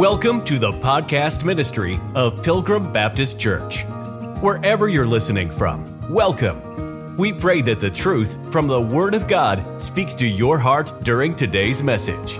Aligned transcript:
Welcome 0.00 0.42
to 0.46 0.58
the 0.58 0.72
podcast 0.72 1.44
ministry 1.44 2.00
of 2.14 2.42
Pilgrim 2.42 2.90
Baptist 2.90 3.38
Church. 3.38 3.84
Wherever 4.40 4.88
you're 4.88 5.06
listening 5.06 5.50
from, 5.50 6.10
welcome. 6.10 7.18
We 7.18 7.34
pray 7.34 7.60
that 7.60 7.80
the 7.80 7.90
truth 7.90 8.34
from 8.50 8.66
the 8.66 8.80
Word 8.80 9.14
of 9.14 9.28
God 9.28 9.62
speaks 9.78 10.14
to 10.14 10.26
your 10.26 10.58
heart 10.58 10.90
during 11.02 11.34
today's 11.36 11.82
message. 11.82 12.32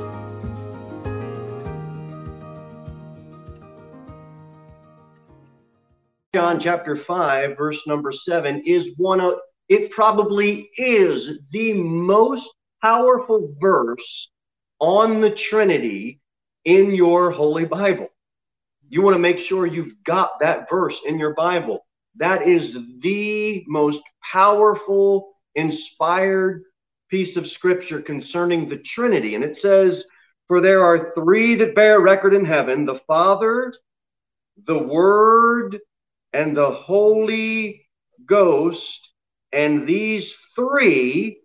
John 6.33 6.59
chapter 6.59 6.97
5, 6.97 7.59
verse 7.59 7.87
number 7.87 8.11
7 8.11 8.63
is 8.65 8.93
one 8.97 9.21
of, 9.21 9.35
it 9.69 9.91
probably 9.91 10.71
is 10.79 11.33
the 11.53 11.75
most 11.75 12.49
powerful 12.81 13.55
verse 13.61 14.31
on 14.79 15.21
the 15.21 15.31
Trinity 15.31 16.20
in 16.65 16.95
your 16.95 17.31
Holy 17.31 17.65
Bible. 17.65 18.09
You 18.89 19.03
want 19.03 19.15
to 19.15 19.21
make 19.21 19.39
sure 19.39 19.67
you've 19.67 19.95
got 20.05 20.41
that 20.41 20.69
verse 20.69 21.01
in 21.07 21.19
your 21.19 21.35
Bible. 21.35 21.87
That 22.17 22.47
is 22.47 22.77
the 23.01 23.65
most 23.69 24.03
powerful, 24.33 25.33
inspired 25.55 26.65
piece 27.09 27.37
of 27.37 27.49
scripture 27.49 28.01
concerning 28.01 28.69
the 28.69 28.79
Trinity. 28.79 29.35
And 29.35 29.45
it 29.45 29.57
says, 29.57 30.05
For 30.49 30.61
there 30.61 30.85
are 30.85 31.13
three 31.15 31.55
that 31.57 31.75
bear 31.75 32.01
record 32.01 32.35
in 32.35 32.45
heaven 32.45 32.85
the 32.85 33.01
Father, 33.07 33.73
the 34.67 34.79
Word, 34.79 35.79
and 36.33 36.57
the 36.57 36.71
Holy 36.71 37.87
Ghost. 38.27 39.09
And 39.53 39.87
these 39.87 40.37
three 40.55 41.41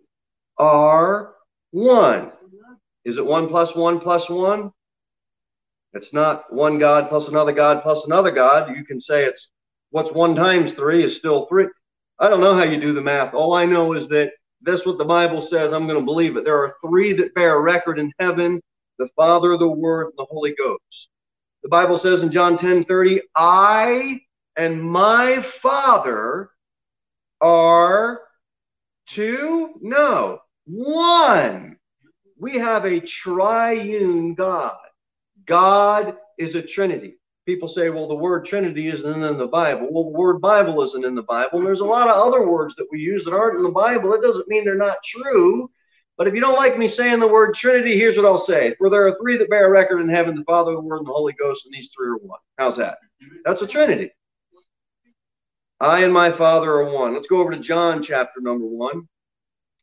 are 0.58 1.34
one. 1.70 2.32
Is 3.04 3.18
it 3.18 3.26
one 3.26 3.48
plus 3.48 3.74
one 3.74 4.00
plus 4.00 4.28
one? 4.28 4.72
It's 5.96 6.12
not 6.12 6.52
one 6.52 6.78
God 6.78 7.08
plus 7.08 7.28
another 7.28 7.52
God 7.52 7.82
plus 7.82 8.04
another 8.04 8.30
God. 8.30 8.76
You 8.76 8.84
can 8.84 9.00
say 9.00 9.24
it's 9.24 9.48
what's 9.90 10.12
one 10.12 10.34
times 10.34 10.72
three 10.72 11.02
is 11.02 11.16
still 11.16 11.46
three. 11.46 11.66
I 12.18 12.28
don't 12.28 12.40
know 12.40 12.54
how 12.54 12.64
you 12.64 12.80
do 12.80 12.92
the 12.92 13.00
math. 13.00 13.34
All 13.34 13.54
I 13.54 13.64
know 13.64 13.94
is 13.94 14.08
that 14.08 14.32
that's 14.62 14.86
what 14.86 14.98
the 14.98 15.04
Bible 15.04 15.42
says. 15.42 15.72
I'm 15.72 15.86
going 15.86 15.98
to 15.98 16.04
believe 16.04 16.36
it. 16.36 16.44
There 16.44 16.62
are 16.62 16.76
three 16.86 17.12
that 17.14 17.34
bear 17.34 17.60
record 17.60 17.98
in 17.98 18.12
heaven 18.18 18.60
the 18.98 19.08
Father, 19.16 19.56
the 19.56 19.68
Word, 19.68 20.06
and 20.06 20.14
the 20.16 20.26
Holy 20.30 20.54
Ghost. 20.54 21.08
The 21.62 21.68
Bible 21.68 21.98
says 21.98 22.22
in 22.22 22.30
John 22.30 22.58
10 22.58 22.84
30, 22.84 23.20
I 23.34 24.20
and 24.56 24.82
my 24.82 25.42
Father 25.42 26.50
are 27.40 28.20
two? 29.06 29.74
No, 29.80 30.40
one. 30.66 31.76
We 32.38 32.58
have 32.58 32.84
a 32.84 33.00
triune 33.00 34.34
God. 34.34 34.76
God 35.46 36.16
is 36.38 36.54
a 36.54 36.62
Trinity. 36.62 37.16
People 37.46 37.68
say, 37.68 37.90
well, 37.90 38.08
the 38.08 38.14
word 38.14 38.44
Trinity 38.44 38.88
isn't 38.88 39.22
in 39.22 39.38
the 39.38 39.46
Bible. 39.46 39.88
Well, 39.90 40.04
the 40.04 40.18
word 40.18 40.40
Bible 40.40 40.82
isn't 40.82 41.04
in 41.04 41.14
the 41.14 41.22
Bible. 41.22 41.58
And 41.58 41.66
there's 41.66 41.80
a 41.80 41.84
lot 41.84 42.08
of 42.08 42.16
other 42.16 42.46
words 42.46 42.74
that 42.74 42.88
we 42.90 42.98
use 42.98 43.24
that 43.24 43.34
aren't 43.34 43.56
in 43.56 43.62
the 43.62 43.70
Bible. 43.70 44.12
It 44.14 44.22
doesn't 44.22 44.48
mean 44.48 44.64
they're 44.64 44.74
not 44.74 44.98
true. 45.04 45.70
But 46.18 46.26
if 46.26 46.34
you 46.34 46.40
don't 46.40 46.56
like 46.56 46.76
me 46.76 46.88
saying 46.88 47.20
the 47.20 47.28
word 47.28 47.54
Trinity, 47.54 47.96
here's 47.96 48.16
what 48.16 48.26
I'll 48.26 48.40
say. 48.40 48.74
For 48.78 48.90
there 48.90 49.06
are 49.06 49.16
three 49.16 49.36
that 49.36 49.50
bear 49.50 49.70
record 49.70 50.00
in 50.00 50.08
heaven 50.08 50.34
the 50.34 50.44
Father, 50.44 50.72
the 50.72 50.80
Word, 50.80 50.98
and 50.98 51.06
the 51.06 51.12
Holy 51.12 51.34
Ghost, 51.34 51.66
and 51.66 51.74
these 51.74 51.90
three 51.96 52.08
are 52.08 52.16
one. 52.16 52.40
How's 52.58 52.78
that? 52.78 52.98
That's 53.44 53.62
a 53.62 53.66
Trinity. 53.66 54.10
I 55.78 56.04
and 56.04 56.12
my 56.12 56.32
Father 56.32 56.70
are 56.72 56.92
one. 56.92 57.12
Let's 57.14 57.28
go 57.28 57.38
over 57.38 57.50
to 57.50 57.58
John 57.60 58.02
chapter 58.02 58.40
number 58.40 58.66
one. 58.66 59.08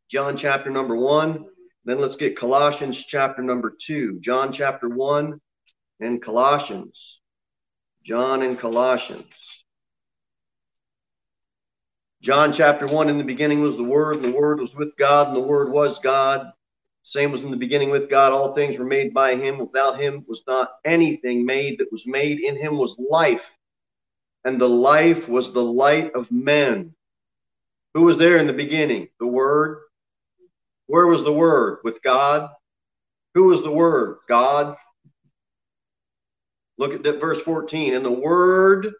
John 0.09 0.35
chapter 0.35 0.71
number 0.71 0.95
one. 0.95 1.45
Then 1.85 1.99
let's 1.99 2.15
get 2.15 2.37
Colossians 2.37 3.03
chapter 3.05 3.43
number 3.43 3.75
two. 3.79 4.19
John 4.19 4.51
chapter 4.51 4.89
one 4.89 5.39
and 6.03 6.21
Colossians. 6.21 7.19
John 8.03 8.41
and 8.41 8.59
Colossians. 8.59 9.31
John 12.21 12.53
chapter 12.53 12.87
1 12.87 13.09
In 13.09 13.17
the 13.17 13.23
beginning 13.23 13.61
was 13.61 13.75
the 13.75 13.83
Word, 13.83 14.17
and 14.17 14.25
the 14.25 14.37
Word 14.37 14.59
was 14.59 14.73
with 14.75 14.95
God, 14.97 15.27
and 15.27 15.35
the 15.35 15.41
Word 15.41 15.71
was 15.71 15.99
God. 15.99 16.51
Same 17.01 17.31
was 17.31 17.43
in 17.43 17.51
the 17.51 17.57
beginning 17.57 17.89
with 17.89 18.09
God. 18.09 18.31
All 18.31 18.53
things 18.53 18.77
were 18.77 18.85
made 18.85 19.13
by 19.13 19.35
Him. 19.35 19.57
Without 19.57 19.99
Him 19.99 20.23
was 20.27 20.41
not 20.47 20.71
anything 20.85 21.45
made 21.45 21.79
that 21.79 21.91
was 21.91 22.07
made. 22.07 22.39
In 22.39 22.55
Him 22.55 22.77
was 22.77 22.95
life, 22.97 23.43
and 24.45 24.59
the 24.59 24.69
life 24.69 25.27
was 25.27 25.53
the 25.53 25.63
light 25.63 26.13
of 26.13 26.31
men. 26.31 26.93
Who 27.93 28.03
was 28.03 28.17
there 28.17 28.37
in 28.37 28.47
the 28.47 28.53
beginning? 28.53 29.09
The 29.19 29.27
Word. 29.27 29.81
Where 30.87 31.07
was 31.07 31.23
the 31.23 31.33
Word? 31.33 31.79
With 31.83 32.01
God. 32.03 32.49
Who 33.33 33.45
was 33.45 33.63
the 33.63 33.71
Word? 33.71 34.19
God. 34.27 34.77
Look 36.77 36.93
at 36.93 37.03
that 37.03 37.19
verse 37.19 37.41
14. 37.43 37.93
And 37.93 38.05
the 38.05 38.11
Word, 38.11 38.91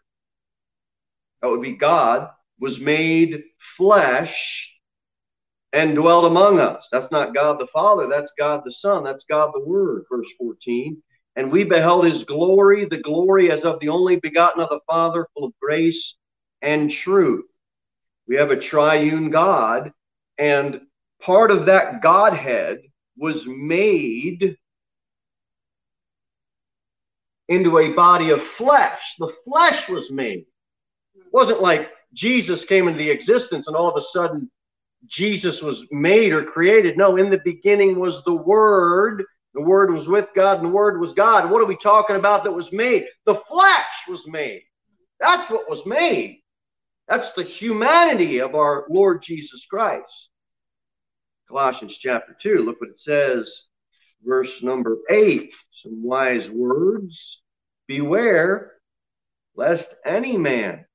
that 1.42 1.48
would 1.48 1.62
be 1.62 1.76
God, 1.76 2.30
was 2.60 2.78
made 2.78 3.42
flesh 3.76 4.70
and 5.72 5.96
dwelt 5.96 6.24
among 6.24 6.60
us. 6.60 6.86
That's 6.92 7.10
not 7.10 7.34
God 7.34 7.58
the 7.58 7.66
Father, 7.66 8.06
that's 8.06 8.32
God 8.38 8.62
the 8.64 8.72
Son, 8.72 9.02
that's 9.02 9.24
God 9.24 9.50
the 9.52 9.64
Word, 9.64 10.04
verse 10.10 10.28
14. 10.38 11.02
And 11.36 11.50
we 11.50 11.64
beheld 11.64 12.06
his 12.06 12.22
glory, 12.22 12.84
the 12.84 13.02
glory 13.02 13.50
as 13.50 13.64
of 13.64 13.80
the 13.80 13.88
only 13.88 14.16
begotten 14.16 14.62
of 14.62 14.70
the 14.70 14.80
Father, 14.86 15.26
full 15.34 15.46
of 15.48 15.52
grace 15.60 16.14
and 16.62 16.90
truth. 16.90 17.44
We 18.28 18.36
have 18.36 18.52
a 18.52 18.56
triune 18.56 19.30
God, 19.30 19.92
and 20.38 20.80
part 21.20 21.50
of 21.50 21.66
that 21.66 22.00
Godhead 22.02 22.78
was 23.18 23.46
made 23.46 24.56
into 27.48 27.78
a 27.78 27.92
body 27.92 28.30
of 28.30 28.42
flesh. 28.42 29.14
The 29.18 29.32
flesh 29.44 29.88
was 29.88 30.10
made. 30.10 30.46
It 31.14 31.32
wasn't 31.32 31.60
like 31.60 31.90
Jesus 32.12 32.64
came 32.64 32.88
into 32.88 32.98
the 32.98 33.10
existence 33.10 33.66
and 33.66 33.76
all 33.76 33.90
of 33.90 34.02
a 34.02 34.06
sudden 34.12 34.50
Jesus 35.06 35.60
was 35.60 35.82
made 35.90 36.32
or 36.32 36.44
created. 36.44 36.96
No, 36.96 37.16
in 37.16 37.30
the 37.30 37.40
beginning 37.44 37.98
was 37.98 38.22
the 38.24 38.34
Word. 38.34 39.24
The 39.52 39.62
Word 39.62 39.92
was 39.92 40.08
with 40.08 40.28
God 40.34 40.58
and 40.58 40.66
the 40.66 40.72
Word 40.72 41.00
was 41.00 41.12
God. 41.12 41.50
What 41.50 41.60
are 41.60 41.66
we 41.66 41.76
talking 41.76 42.16
about 42.16 42.44
that 42.44 42.52
was 42.52 42.72
made? 42.72 43.06
The 43.26 43.36
flesh 43.36 44.08
was 44.08 44.26
made. 44.26 44.62
That's 45.20 45.50
what 45.50 45.68
was 45.68 45.84
made. 45.86 46.40
That's 47.08 47.32
the 47.32 47.44
humanity 47.44 48.40
of 48.40 48.54
our 48.54 48.86
Lord 48.88 49.22
Jesus 49.22 49.66
Christ. 49.66 50.28
Colossians 51.48 51.96
chapter 51.98 52.34
2, 52.40 52.58
look 52.58 52.80
what 52.80 52.90
it 52.90 53.00
says, 53.00 53.64
verse 54.24 54.62
number 54.62 54.98
8. 55.10 55.52
Some 55.84 56.02
wise 56.02 56.48
words. 56.48 57.42
Beware 57.86 58.72
lest 59.54 59.94
any 60.04 60.38
man. 60.38 60.86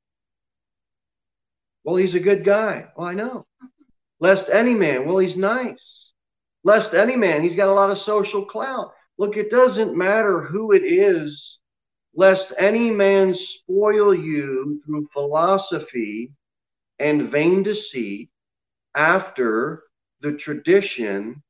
Well, 1.83 1.95
he's 1.95 2.15
a 2.15 2.19
good 2.19 2.43
guy. 2.43 2.87
Well, 2.97 3.07
I 3.07 3.13
know. 3.13 3.45
Lest 4.19 4.49
any 4.49 4.73
man. 4.73 5.05
Well, 5.05 5.19
he's 5.19 5.37
nice. 5.37 6.11
Lest 6.63 6.95
any 6.95 7.15
man. 7.15 7.43
He's 7.43 7.55
got 7.55 7.69
a 7.69 7.73
lot 7.73 7.91
of 7.91 7.99
social 7.99 8.43
clout. 8.43 8.91
Look, 9.19 9.37
it 9.37 9.51
doesn't 9.51 9.95
matter 9.95 10.41
who 10.41 10.71
it 10.71 10.83
is, 10.83 11.59
lest 12.15 12.51
any 12.57 12.89
man 12.89 13.35
spoil 13.35 14.13
you 14.13 14.81
through 14.83 15.07
philosophy 15.13 16.33
and 16.97 17.29
vain 17.29 17.61
deceit 17.61 18.31
after 18.95 19.83
the 20.21 20.33
tradition 20.33 21.43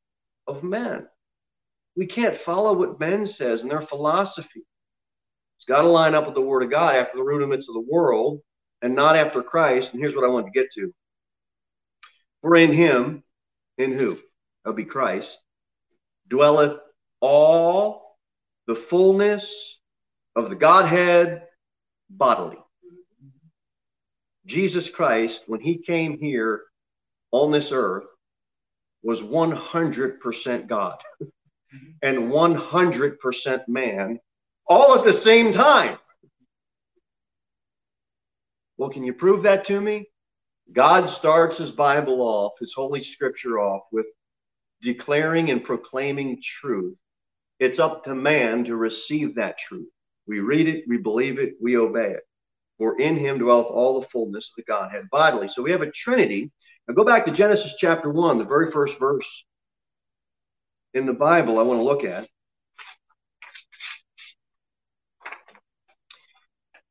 of 0.46 0.62
men. 0.62 1.08
We 2.00 2.06
can't 2.06 2.38
follow 2.38 2.72
what 2.72 2.98
men 2.98 3.28
says 3.28 3.62
and 3.62 3.70
their 3.70 3.82
philosophy. 3.82 4.62
It's 5.58 5.66
got 5.68 5.82
to 5.82 5.88
line 5.90 6.16
up 6.16 6.28
with 6.28 6.34
the 6.34 6.40
Word 6.40 6.64
of 6.64 6.72
God 6.72 6.96
after 6.96 7.18
the 7.18 7.24
rudiments 7.26 7.68
of 7.68 7.74
the 7.74 7.86
world 7.92 8.40
and 8.82 8.96
not 8.96 9.18
after 9.18 9.44
Christ. 9.44 9.92
And 9.92 10.00
here's 10.00 10.16
what 10.16 10.24
I 10.24 10.30
want 10.30 10.46
to 10.46 10.58
get 10.58 10.72
to. 10.76 10.94
For 12.42 12.56
in 12.56 12.72
him, 12.72 13.22
in 13.78 13.92
who? 13.92 14.18
That'll 14.64 14.78
be 14.78 14.86
Christ, 14.86 15.38
dwelleth 16.30 16.80
all 17.20 18.18
the 18.66 18.76
fullness 18.76 19.54
of 20.38 20.50
the 20.50 20.56
Godhead 20.56 21.44
bodily. 22.10 22.60
Jesus 24.46 24.90
Christ, 24.90 25.42
when 25.48 25.60
he 25.60 25.80
came 25.80 26.18
here 26.18 26.62
on 27.32 27.52
this 27.52 27.74
earth, 27.74 28.06
was 29.04 29.20
100% 29.20 30.68
God 30.68 30.98
Mm-hmm. 31.76 31.92
and 32.02 32.32
100% 32.32 33.68
man 33.68 34.20
all 34.66 34.98
at 34.98 35.06
the 35.06 35.14
same 35.14 35.54
time. 35.54 36.00
Well, 38.78 38.90
can 38.90 39.04
you 39.04 39.14
prove 39.14 39.44
that 39.44 39.68
to 39.68 39.80
me? 39.80 40.08
God 40.74 41.12
starts 41.12 41.60
his 41.60 41.70
Bible 41.70 42.22
off, 42.22 42.54
his 42.60 42.74
Holy 42.76 43.04
Scripture 43.04 43.60
off 43.60 43.84
with 43.92 44.08
declaring 44.82 45.52
and 45.52 45.64
proclaiming 45.64 46.42
truth. 46.44 46.98
It's 47.60 47.78
up 47.78 48.04
to 48.06 48.16
man 48.16 48.64
to 48.64 48.76
receive 48.76 49.36
that 49.36 49.60
truth. 49.60 49.90
We 50.26 50.40
read 50.40 50.68
it, 50.68 50.86
we 50.88 50.98
believe 50.98 51.38
it, 51.38 51.54
we 51.62 51.78
obey 51.78 52.12
it. 52.14 52.24
For 52.80 53.00
in 53.00 53.16
him 53.16 53.38
dwelleth 53.38 53.68
all 53.68 54.00
the 54.00 54.08
fullness 54.08 54.50
of 54.50 54.56
the 54.58 54.72
Godhead 54.72 55.08
bodily. 55.12 55.50
So 55.50 55.62
we 55.62 55.72
have 55.72 55.84
a 55.84 55.92
Trinity. 55.92 56.52
Now 56.88 56.96
go 56.96 57.04
back 57.04 57.26
to 57.26 57.32
Genesis 57.32 57.76
chapter 57.78 58.10
1, 58.10 58.40
the 58.40 58.44
very 58.44 58.72
first 58.72 58.98
verse 58.98 59.28
in 60.94 61.06
the 61.06 61.14
Bible 61.14 61.60
I 61.60 61.64
want 61.64 61.80
to 61.80 61.84
look 61.84 62.04
at. 62.04 62.28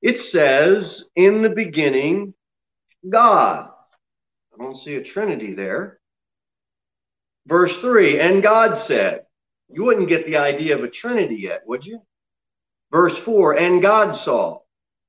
It 0.00 0.20
says, 0.20 1.04
in 1.16 1.42
the 1.42 1.50
beginning, 1.50 2.34
God. 3.08 3.70
I 4.54 4.62
don't 4.62 4.78
see 4.78 4.94
a 4.94 5.02
Trinity 5.02 5.54
there. 5.54 5.98
Verse 7.46 7.76
3 7.78 8.20
And 8.20 8.42
God 8.42 8.78
said, 8.78 9.22
You 9.68 9.84
wouldn't 9.84 10.08
get 10.08 10.26
the 10.26 10.36
idea 10.36 10.76
of 10.76 10.84
a 10.84 10.90
Trinity 10.90 11.36
yet, 11.36 11.62
would 11.66 11.84
you? 11.84 12.00
Verse 12.92 13.16
4 13.18 13.54
And 13.58 13.82
God 13.82 14.12
saw. 14.16 14.60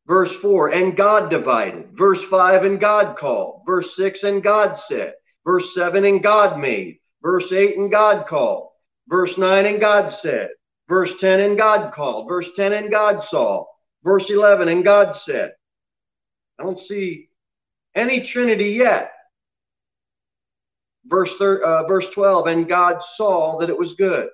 Verse 0.08 0.34
4 0.38 0.70
And 0.70 0.98
God 0.98 1.30
divided. 1.30 1.90
Verse 1.94 2.24
5 2.24 2.64
And 2.64 2.80
God 2.80 3.16
called. 3.16 3.62
Verse 3.66 3.96
6 3.96 4.24
And 4.24 4.42
God 4.42 4.80
said. 4.80 5.14
Verse 5.46 5.74
7 5.76 6.04
And 6.06 6.24
God 6.24 6.60
made. 6.60 7.00
Verse 7.22 7.52
8 7.52 7.78
And 7.78 7.92
God 7.92 8.26
called. 8.26 8.69
Verse 9.10 9.38
9 9.38 9.66
And 9.66 9.80
God 9.82 10.14
said. 10.14 10.50
Verse 10.88 11.14
10 11.20 11.40
And 11.42 11.58
God 11.58 11.94
called. 11.94 12.30
Verse 12.30 12.50
10 12.56 12.74
And 12.74 12.92
God 12.92 13.24
saw. 13.24 13.66
Verse 14.04 14.30
11 14.30 14.68
And 14.70 14.84
God 14.84 15.16
said. 15.16 15.52
I 16.60 16.64
don't 16.64 16.80
see 16.80 17.30
any 17.96 18.22
Trinity 18.22 18.72
yet. 18.72 19.12
Verse, 21.06 21.36
thir- 21.38 21.64
uh, 21.64 21.88
verse 21.88 22.10
12, 22.12 22.48
and 22.48 22.68
God 22.68 23.02
saw 23.04 23.58
that 23.60 23.70
it 23.70 23.78
was 23.78 23.96
good. 23.96 24.30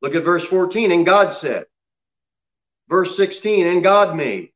Look 0.00 0.14
at 0.14 0.24
verse 0.24 0.44
14, 0.44 0.92
and 0.92 1.04
God 1.04 1.34
said. 1.34 1.64
Verse 2.88 3.16
16, 3.16 3.66
and 3.66 3.82
God 3.82 4.16
made. 4.16 4.50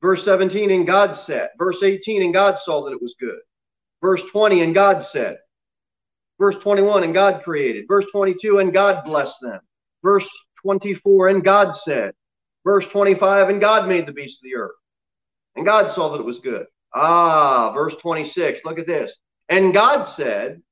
Verse 0.00 0.24
17, 0.24 0.70
and 0.70 0.86
God 0.86 1.14
said. 1.16 1.50
Verse 1.58 1.82
18, 1.82 2.22
and 2.22 2.32
God 2.32 2.58
saw 2.58 2.84
that 2.84 2.92
it 2.92 3.02
was 3.02 3.14
good. 3.20 3.38
Verse 4.00 4.22
20, 4.30 4.62
and 4.62 4.74
God 4.74 5.04
said. 5.04 5.38
Verse 6.38 6.56
21, 6.56 7.04
and 7.04 7.14
God 7.14 7.42
created. 7.42 7.86
Verse 7.88 8.06
22, 8.12 8.58
and 8.58 8.72
God 8.72 9.04
blessed 9.04 9.40
them. 9.40 9.60
Verse 10.02 10.26
24, 10.62 11.28
and 11.28 11.44
God 11.44 11.76
said. 11.76 12.12
Verse 12.64 12.86
25, 12.86 13.48
and 13.48 13.60
God 13.60 13.88
made 13.88 14.06
the 14.06 14.12
beasts 14.12 14.38
of 14.38 14.44
the 14.44 14.56
earth. 14.56 14.76
And 15.56 15.64
God 15.64 15.92
saw 15.92 16.10
that 16.10 16.20
it 16.20 16.26
was 16.26 16.38
good. 16.38 16.66
Ah, 16.94 17.72
verse 17.72 17.94
26, 17.96 18.64
look 18.64 18.78
at 18.78 18.86
this. 18.86 19.16
And 19.48 19.74
God 19.74 20.04
said, 20.04 20.62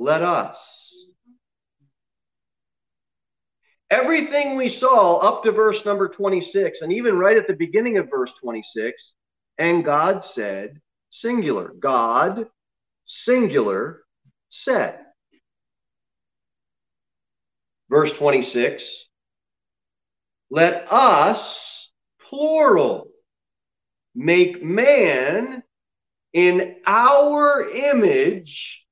Let 0.00 0.22
us. 0.22 0.94
Everything 3.90 4.54
we 4.54 4.68
saw 4.68 5.16
up 5.18 5.42
to 5.42 5.50
verse 5.50 5.84
number 5.84 6.08
26, 6.08 6.82
and 6.82 6.92
even 6.92 7.18
right 7.18 7.36
at 7.36 7.46
the 7.46 7.54
beginning 7.54 7.96
of 7.98 8.10
verse 8.10 8.32
26, 8.40 9.12
and 9.56 9.84
God 9.84 10.24
said, 10.24 10.80
singular. 11.10 11.72
God, 11.78 12.46
singular, 13.06 14.02
said. 14.50 14.98
Verse 17.90 18.12
26, 18.12 19.06
let 20.50 20.92
us, 20.92 21.90
plural, 22.28 23.10
make 24.14 24.62
man 24.62 25.62
in 26.32 26.76
our 26.86 27.68
image 27.70 28.84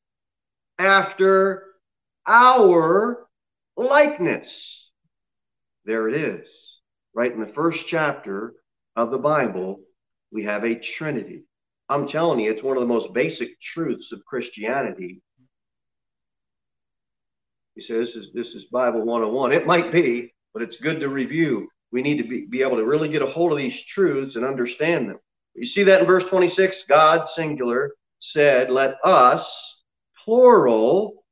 after 0.78 1.64
our 2.26 3.26
likeness. 3.76 4.90
There 5.84 6.08
it 6.08 6.14
is. 6.14 6.48
Right 7.14 7.32
in 7.32 7.40
the 7.40 7.46
first 7.46 7.86
chapter 7.86 8.54
of 8.94 9.10
the 9.10 9.18
Bible, 9.18 9.80
we 10.30 10.42
have 10.44 10.64
a 10.64 10.74
Trinity. 10.74 11.45
I'm 11.88 12.08
telling 12.08 12.40
you, 12.40 12.50
it's 12.50 12.62
one 12.62 12.76
of 12.76 12.82
the 12.82 12.92
most 12.92 13.12
basic 13.12 13.60
truths 13.60 14.12
of 14.12 14.24
Christianity. 14.24 15.22
He 17.74 17.82
says 17.82 18.14
this 18.14 18.16
is, 18.16 18.32
this 18.34 18.48
is 18.48 18.64
Bible 18.64 19.02
101. 19.02 19.52
It 19.52 19.66
might 19.66 19.92
be, 19.92 20.32
but 20.52 20.62
it's 20.62 20.78
good 20.78 21.00
to 21.00 21.08
review 21.08 21.68
we 21.92 22.02
need 22.02 22.18
to 22.18 22.24
be, 22.24 22.46
be 22.46 22.62
able 22.62 22.76
to 22.76 22.84
really 22.84 23.08
get 23.08 23.22
a 23.22 23.26
hold 23.26 23.52
of 23.52 23.58
these 23.58 23.80
truths 23.82 24.36
and 24.36 24.44
understand 24.44 25.08
them. 25.08 25.18
You 25.54 25.66
see 25.66 25.84
that 25.84 26.00
in 26.00 26.06
verse 26.06 26.24
26? 26.24 26.84
God, 26.84 27.28
singular, 27.28 27.94
said, 28.18 28.70
Let 28.70 28.96
us, 29.04 29.82
plural, 30.24 31.24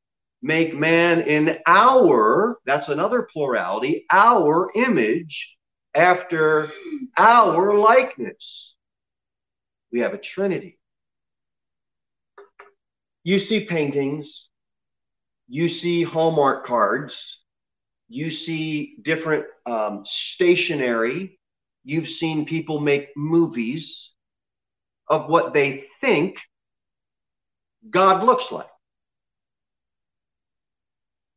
make 0.43 0.75
man 0.75 1.23
in 1.23 1.59
our, 1.67 2.59
that's 2.65 2.89
another 2.89 3.29
plurality, 3.33 4.06
our 4.11 4.71
image 4.75 5.56
after 5.95 6.71
our 7.17 7.77
likeness. 7.77 8.74
We 9.94 10.00
have 10.00 10.12
a 10.12 10.19
trinity. 10.19 10.76
You 13.23 13.38
see 13.38 13.64
paintings, 13.64 14.49
you 15.46 15.69
see 15.69 16.02
Hallmark 16.02 16.67
cards, 16.67 17.38
you 18.08 18.32
see 18.32 18.96
different 19.02 19.46
um, 19.67 20.02
stationery. 20.05 21.38
You've 21.85 22.08
seen 22.08 22.44
people 22.44 22.81
make 22.81 23.17
movies 23.17 24.11
of 25.06 25.29
what 25.29 25.55
they 25.55 25.85
think 26.00 26.38
God 27.88 28.25
looks 28.25 28.50
like. 28.50 28.67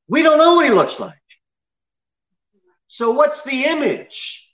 We 0.07 0.23
don't 0.23 0.39
know 0.39 0.55
what 0.55 0.65
he 0.65 0.71
looks 0.71 0.99
like. 0.99 1.13
So, 2.87 3.11
what's 3.11 3.43
the 3.43 3.65
image? 3.65 4.46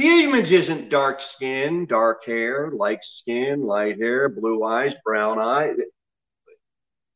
The 0.00 0.22
image 0.22 0.50
isn't 0.50 0.88
dark 0.88 1.20
skin, 1.20 1.84
dark 1.84 2.24
hair, 2.24 2.70
light 2.70 3.04
skin, 3.04 3.60
light 3.66 3.98
hair, 3.98 4.30
blue 4.30 4.64
eyes, 4.64 4.94
brown 5.04 5.38
eyes. 5.38 5.76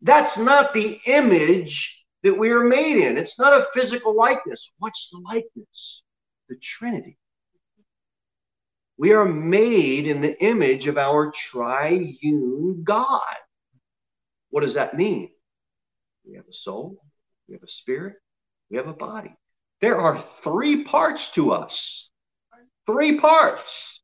That's 0.02 0.36
not 0.36 0.74
the 0.74 1.00
image 1.06 2.04
that 2.24 2.38
we 2.38 2.50
are 2.50 2.62
made 2.62 2.98
in. 2.98 3.16
It's 3.16 3.38
not 3.38 3.58
a 3.58 3.68
physical 3.72 4.14
likeness. 4.14 4.70
What's 4.76 5.08
the 5.10 5.18
likeness? 5.20 6.02
The 6.50 6.56
Trinity. 6.56 7.16
We 8.98 9.12
are 9.12 9.24
made 9.24 10.06
in 10.06 10.20
the 10.20 10.38
image 10.44 10.86
of 10.86 10.98
our 10.98 11.30
triune 11.30 12.82
God. 12.84 13.22
What 14.50 14.60
does 14.60 14.74
that 14.74 14.94
mean? 14.94 15.30
We 16.26 16.34
have 16.34 16.44
a 16.50 16.52
soul, 16.52 17.02
we 17.48 17.54
have 17.54 17.62
a 17.62 17.66
spirit, 17.66 18.16
we 18.68 18.76
have 18.76 18.88
a 18.88 18.92
body. 18.92 19.34
There 19.80 19.96
are 19.96 20.22
three 20.42 20.84
parts 20.84 21.30
to 21.30 21.52
us. 21.52 22.10
Three 22.86 23.18
parts. 23.18 24.00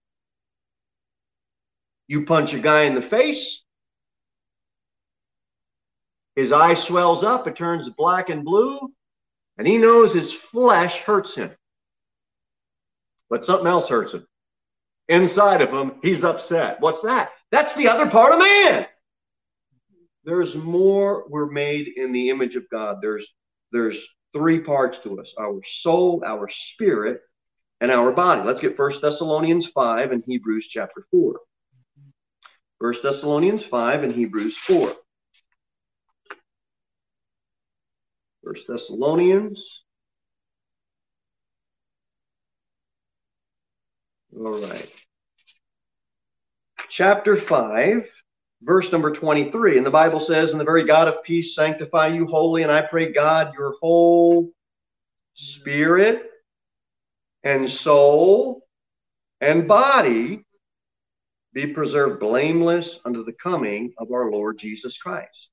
You 2.08 2.24
punch 2.26 2.54
a 2.54 2.58
guy 2.58 2.82
in 2.82 2.94
the 2.94 3.02
face, 3.02 3.62
his 6.36 6.52
eye 6.52 6.74
swells 6.74 7.22
up, 7.22 7.46
it 7.46 7.56
turns 7.56 7.90
black 7.90 8.30
and 8.30 8.44
blue, 8.44 8.92
and 9.58 9.66
he 9.66 9.78
knows 9.78 10.12
his 10.12 10.32
flesh 10.32 10.98
hurts 10.98 11.34
him. 11.34 11.50
But 13.28 13.44
something 13.44 13.66
else 13.66 13.88
hurts 13.88 14.14
him. 14.14 14.26
Inside 15.08 15.60
of 15.60 15.70
him, 15.70 16.00
he's 16.02 16.24
upset. 16.24 16.80
What's 16.80 17.02
that? 17.02 17.30
That's 17.50 17.74
the 17.74 17.88
other 17.88 18.08
part 18.08 18.32
of 18.32 18.38
man. 18.38 18.86
There's 20.24 20.54
more. 20.54 21.26
We're 21.28 21.50
made 21.50 21.88
in 21.96 22.12
the 22.12 22.30
image 22.30 22.56
of 22.56 22.68
God. 22.70 22.98
There's 23.02 23.26
there's 23.72 24.04
three 24.32 24.60
parts 24.60 24.98
to 25.00 25.20
us: 25.20 25.32
our 25.38 25.60
soul, 25.64 26.22
our 26.24 26.48
spirit, 26.48 27.20
and 27.80 27.90
our 27.90 28.12
body. 28.12 28.42
Let's 28.44 28.60
get 28.60 28.76
First 28.76 29.00
Thessalonians 29.00 29.66
5 29.66 30.12
and 30.12 30.22
Hebrews 30.26 30.68
chapter 30.68 31.06
4. 31.10 31.40
First 32.78 33.02
Thessalonians 33.02 33.64
5 33.64 34.02
and 34.04 34.12
Hebrews 34.12 34.56
4. 34.66 34.94
First 38.44 38.62
Thessalonians. 38.68 39.64
All 44.36 44.60
right. 44.60 44.88
Chapter 46.88 47.36
5, 47.36 48.04
verse 48.62 48.90
number 48.90 49.12
23. 49.12 49.76
And 49.76 49.86
the 49.86 49.90
Bible 49.90 50.20
says, 50.20 50.50
And 50.50 50.60
the 50.60 50.64
very 50.64 50.84
God 50.84 51.08
of 51.08 51.22
peace 51.22 51.54
sanctify 51.54 52.08
you 52.08 52.26
wholly, 52.26 52.62
and 52.62 52.72
I 52.72 52.82
pray 52.82 53.12
God 53.12 53.54
your 53.56 53.74
whole 53.80 54.50
spirit 55.34 56.29
and 57.42 57.70
soul 57.70 58.66
and 59.40 59.66
body 59.66 60.44
be 61.52 61.66
preserved 61.68 62.20
blameless 62.20 63.00
unto 63.04 63.24
the 63.24 63.32
coming 63.32 63.92
of 63.98 64.12
our 64.12 64.30
Lord 64.30 64.58
Jesus 64.58 64.98
Christ. 64.98 65.48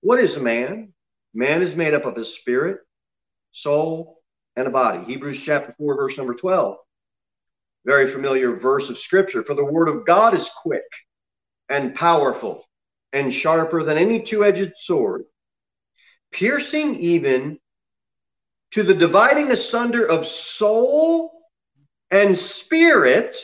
What 0.00 0.20
is 0.20 0.36
man? 0.36 0.92
Man 1.34 1.62
is 1.62 1.74
made 1.76 1.94
up 1.94 2.04
of 2.06 2.16
his 2.16 2.34
spirit, 2.34 2.78
soul, 3.52 4.20
and 4.56 4.66
a 4.66 4.70
body. 4.70 5.04
Hebrews 5.04 5.42
chapter 5.42 5.74
4, 5.76 5.96
verse 5.96 6.16
number 6.16 6.34
12. 6.34 6.76
Very 7.84 8.10
familiar 8.10 8.56
verse 8.56 8.88
of 8.88 8.98
scripture. 8.98 9.44
For 9.44 9.54
the 9.54 9.64
word 9.64 9.88
of 9.88 10.06
God 10.06 10.34
is 10.34 10.48
quick 10.62 10.82
and 11.68 11.94
powerful 11.94 12.64
and 13.12 13.32
sharper 13.32 13.82
than 13.82 13.98
any 13.98 14.22
two 14.22 14.44
edged 14.44 14.72
sword, 14.78 15.24
piercing 16.32 16.96
even 16.96 17.58
to 18.72 18.82
the 18.82 18.94
dividing 18.94 19.50
asunder 19.50 20.04
of 20.06 20.26
soul 20.26 21.32
and 22.10 22.36
spirit 22.36 23.36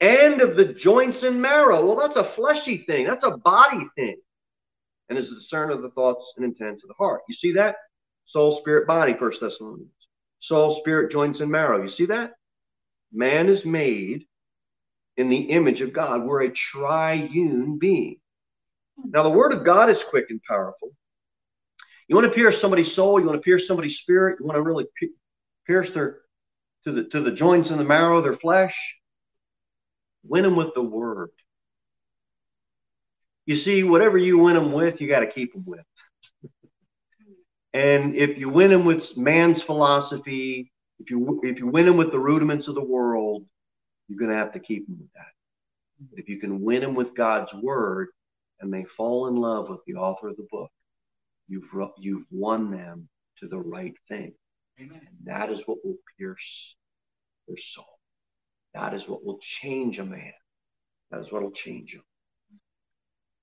and 0.00 0.40
of 0.40 0.56
the 0.56 0.64
joints 0.64 1.22
and 1.22 1.40
marrow. 1.40 1.84
Well, 1.84 1.96
that's 1.96 2.16
a 2.16 2.24
fleshy 2.24 2.84
thing, 2.86 3.06
that's 3.06 3.24
a 3.24 3.36
body 3.38 3.86
thing 3.96 4.16
and 5.08 5.18
is 5.18 5.28
the 5.28 5.36
discerner 5.36 5.72
of 5.72 5.82
the 5.82 5.90
thoughts 5.90 6.32
and 6.36 6.44
intents 6.44 6.82
of 6.82 6.88
the 6.88 6.94
heart. 6.94 7.22
You 7.28 7.34
see 7.34 7.52
that? 7.52 7.76
Soul, 8.26 8.58
spirit, 8.58 8.86
body, 8.86 9.14
First 9.14 9.40
Thessalonians. 9.40 9.90
Soul, 10.40 10.76
spirit, 10.80 11.12
joints, 11.12 11.40
and 11.40 11.50
marrow. 11.50 11.82
You 11.82 11.88
see 11.88 12.06
that? 12.06 12.32
Man 13.12 13.48
is 13.48 13.64
made 13.64 14.24
in 15.16 15.28
the 15.28 15.36
image 15.36 15.80
of 15.80 15.92
God. 15.92 16.24
We're 16.24 16.42
a 16.42 16.50
triune 16.50 17.78
being. 17.78 18.16
Now, 19.04 19.22
the 19.22 19.30
word 19.30 19.52
of 19.52 19.64
God 19.64 19.90
is 19.90 20.02
quick 20.02 20.26
and 20.30 20.40
powerful. 20.48 20.90
You 22.08 22.14
want 22.14 22.28
to 22.28 22.34
pierce 22.34 22.60
somebody's 22.60 22.92
soul, 22.92 23.18
you 23.18 23.26
want 23.26 23.38
to 23.38 23.42
pierce 23.42 23.66
somebody's 23.66 23.98
spirit, 23.98 24.38
you 24.38 24.46
want 24.46 24.56
to 24.56 24.62
really 24.62 24.86
pierce 25.66 25.90
their 25.90 26.20
to 26.84 26.92
the 26.92 27.04
to 27.04 27.20
the 27.20 27.32
joints 27.32 27.70
and 27.70 27.80
the 27.80 27.84
marrow 27.84 28.18
of 28.18 28.24
their 28.24 28.36
flesh. 28.36 28.76
Win 30.24 30.44
them 30.44 30.56
with 30.56 30.74
the 30.74 30.82
word. 30.82 31.30
You 33.44 33.56
see, 33.56 33.82
whatever 33.82 34.18
you 34.18 34.38
win 34.38 34.54
them 34.54 34.72
with, 34.72 35.00
you 35.00 35.08
got 35.08 35.20
to 35.20 35.30
keep 35.30 35.52
them 35.52 35.64
with. 35.66 35.84
and 37.72 38.16
if 38.16 38.38
you 38.38 38.48
win 38.48 38.70
them 38.70 38.84
with 38.84 39.16
man's 39.16 39.62
philosophy, 39.62 40.72
if 41.00 41.10
you 41.10 41.40
if 41.42 41.58
you 41.58 41.66
win 41.66 41.86
them 41.86 41.96
with 41.96 42.12
the 42.12 42.18
rudiments 42.18 42.68
of 42.68 42.74
the 42.74 42.84
world, 42.84 43.44
you're 44.08 44.18
going 44.18 44.30
to 44.30 44.36
have 44.36 44.52
to 44.52 44.60
keep 44.60 44.86
them 44.86 44.98
with 45.00 45.12
that. 45.14 45.32
But 46.10 46.20
if 46.20 46.28
you 46.28 46.38
can 46.38 46.62
win 46.62 46.82
them 46.82 46.94
with 46.94 47.14
God's 47.14 47.52
word, 47.54 48.08
and 48.60 48.72
they 48.72 48.84
fall 48.96 49.28
in 49.28 49.36
love 49.36 49.68
with 49.68 49.80
the 49.86 49.94
author 49.94 50.28
of 50.28 50.36
the 50.36 50.46
book, 50.50 50.70
you've 51.48 51.68
you've 51.98 52.26
won 52.30 52.70
them 52.70 53.08
to 53.38 53.48
the 53.48 53.58
right 53.58 53.94
thing. 54.08 54.32
Amen. 54.80 55.00
And 55.06 55.26
that 55.26 55.50
is 55.50 55.62
what 55.66 55.78
will 55.84 55.96
pierce 56.18 56.76
their 57.48 57.56
soul. 57.56 57.98
That 58.74 58.94
is 58.94 59.08
what 59.08 59.24
will 59.24 59.38
change 59.40 59.98
a 59.98 60.04
man. 60.04 60.32
That 61.10 61.20
is 61.20 61.32
what 61.32 61.42
will 61.42 61.52
change 61.52 61.94
him. 61.94 62.02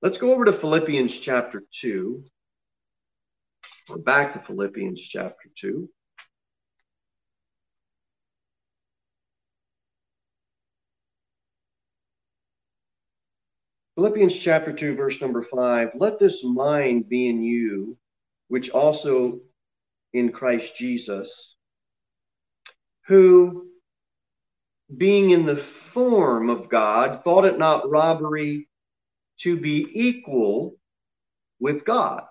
Let's 0.02 0.18
go 0.18 0.34
over 0.34 0.46
to 0.46 0.54
Philippians 0.54 1.18
chapter 1.20 1.64
2. 1.80 2.24
We're 3.90 3.98
back 3.98 4.34
to 4.34 4.40
Philippians 4.40 5.02
chapter 5.02 5.50
2. 5.60 5.90
Philippians 13.96 14.38
chapter 14.40 14.74
2, 14.74 14.96
verse 14.96 15.22
number 15.22 15.44
5 15.44 15.92
Let 15.96 16.18
this 16.20 16.44
mind 16.44 17.08
be 17.10 17.28
in 17.28 17.44
you, 17.44 17.98
which 18.48 18.72
also 18.72 19.40
in 20.14 20.32
Christ 20.32 20.76
Jesus, 20.76 21.32
who, 23.08 23.68
being 24.98 25.30
in 25.30 25.46
the 25.46 25.64
form 25.94 26.50
of 26.50 26.70
God, 26.70 27.24
thought 27.24 27.46
it 27.46 27.60
not 27.60 27.90
robbery 27.90 28.68
to 29.42 29.58
be 29.58 29.88
equal 29.94 30.76
with 31.60 31.86
God. 31.86 32.24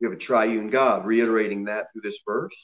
We 0.00 0.06
have 0.06 0.16
a 0.16 0.20
triune 0.20 0.68
God, 0.68 1.06
reiterating 1.06 1.64
that 1.64 1.86
through 1.92 2.02
this 2.02 2.18
verse. 2.26 2.54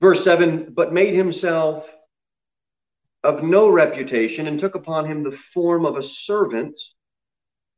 Verse 0.00 0.22
7 0.22 0.74
But 0.74 0.92
made 0.92 1.14
himself 1.14 1.88
of 3.24 3.42
no 3.42 3.68
reputation, 3.68 4.46
and 4.46 4.60
took 4.60 4.74
upon 4.74 5.06
him 5.06 5.22
the 5.24 5.36
form 5.54 5.86
of 5.86 5.96
a 5.96 6.02
servant, 6.02 6.78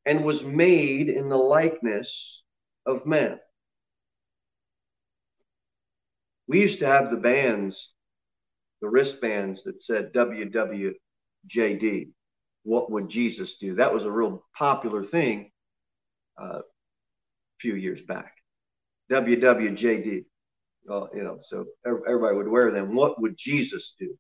and 0.05 0.25
was 0.25 0.43
made 0.43 1.09
in 1.09 1.29
the 1.29 1.37
likeness 1.37 2.43
of 2.85 3.07
men. 3.07 3.39
We 6.49 6.61
used 6.61 6.81
to 6.81 6.87
have 6.87 7.11
the 7.11 7.17
bands, 7.17 7.93
the 8.81 8.89
wristbands 8.89 9.63
that 9.65 9.83
said 9.83 10.13
WWJD. 10.13 10.95
What 12.65 12.91
would 12.91 13.09
Jesus 13.09 13.57
do? 13.59 13.77
That 13.77 13.95
was 13.95 14.05
a 14.05 14.11
real 14.11 14.45
popular 14.57 15.05
thing 15.05 15.51
uh, 16.41 16.59
a 16.59 16.63
few 17.61 17.75
years 17.75 18.01
back. 18.03 18.33
WWJD. 19.11 20.25
Well, 20.85 21.09
you 21.15 21.23
know, 21.23 21.39
so 21.43 21.67
everybody 21.85 22.37
would 22.37 22.49
wear 22.49 22.71
them. 22.71 22.95
What 22.95 23.21
would 23.21 23.37
Jesus 23.37 23.95
do? 23.99 24.17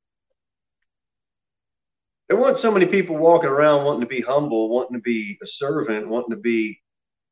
There 2.28 2.36
weren't 2.36 2.58
so 2.58 2.72
many 2.72 2.86
people 2.86 3.16
walking 3.16 3.48
around 3.48 3.84
wanting 3.84 4.00
to 4.00 4.06
be 4.06 4.20
humble, 4.20 4.68
wanting 4.68 4.96
to 4.96 5.02
be 5.02 5.38
a 5.42 5.46
servant, 5.46 6.08
wanting 6.08 6.30
to 6.30 6.36
be. 6.36 6.80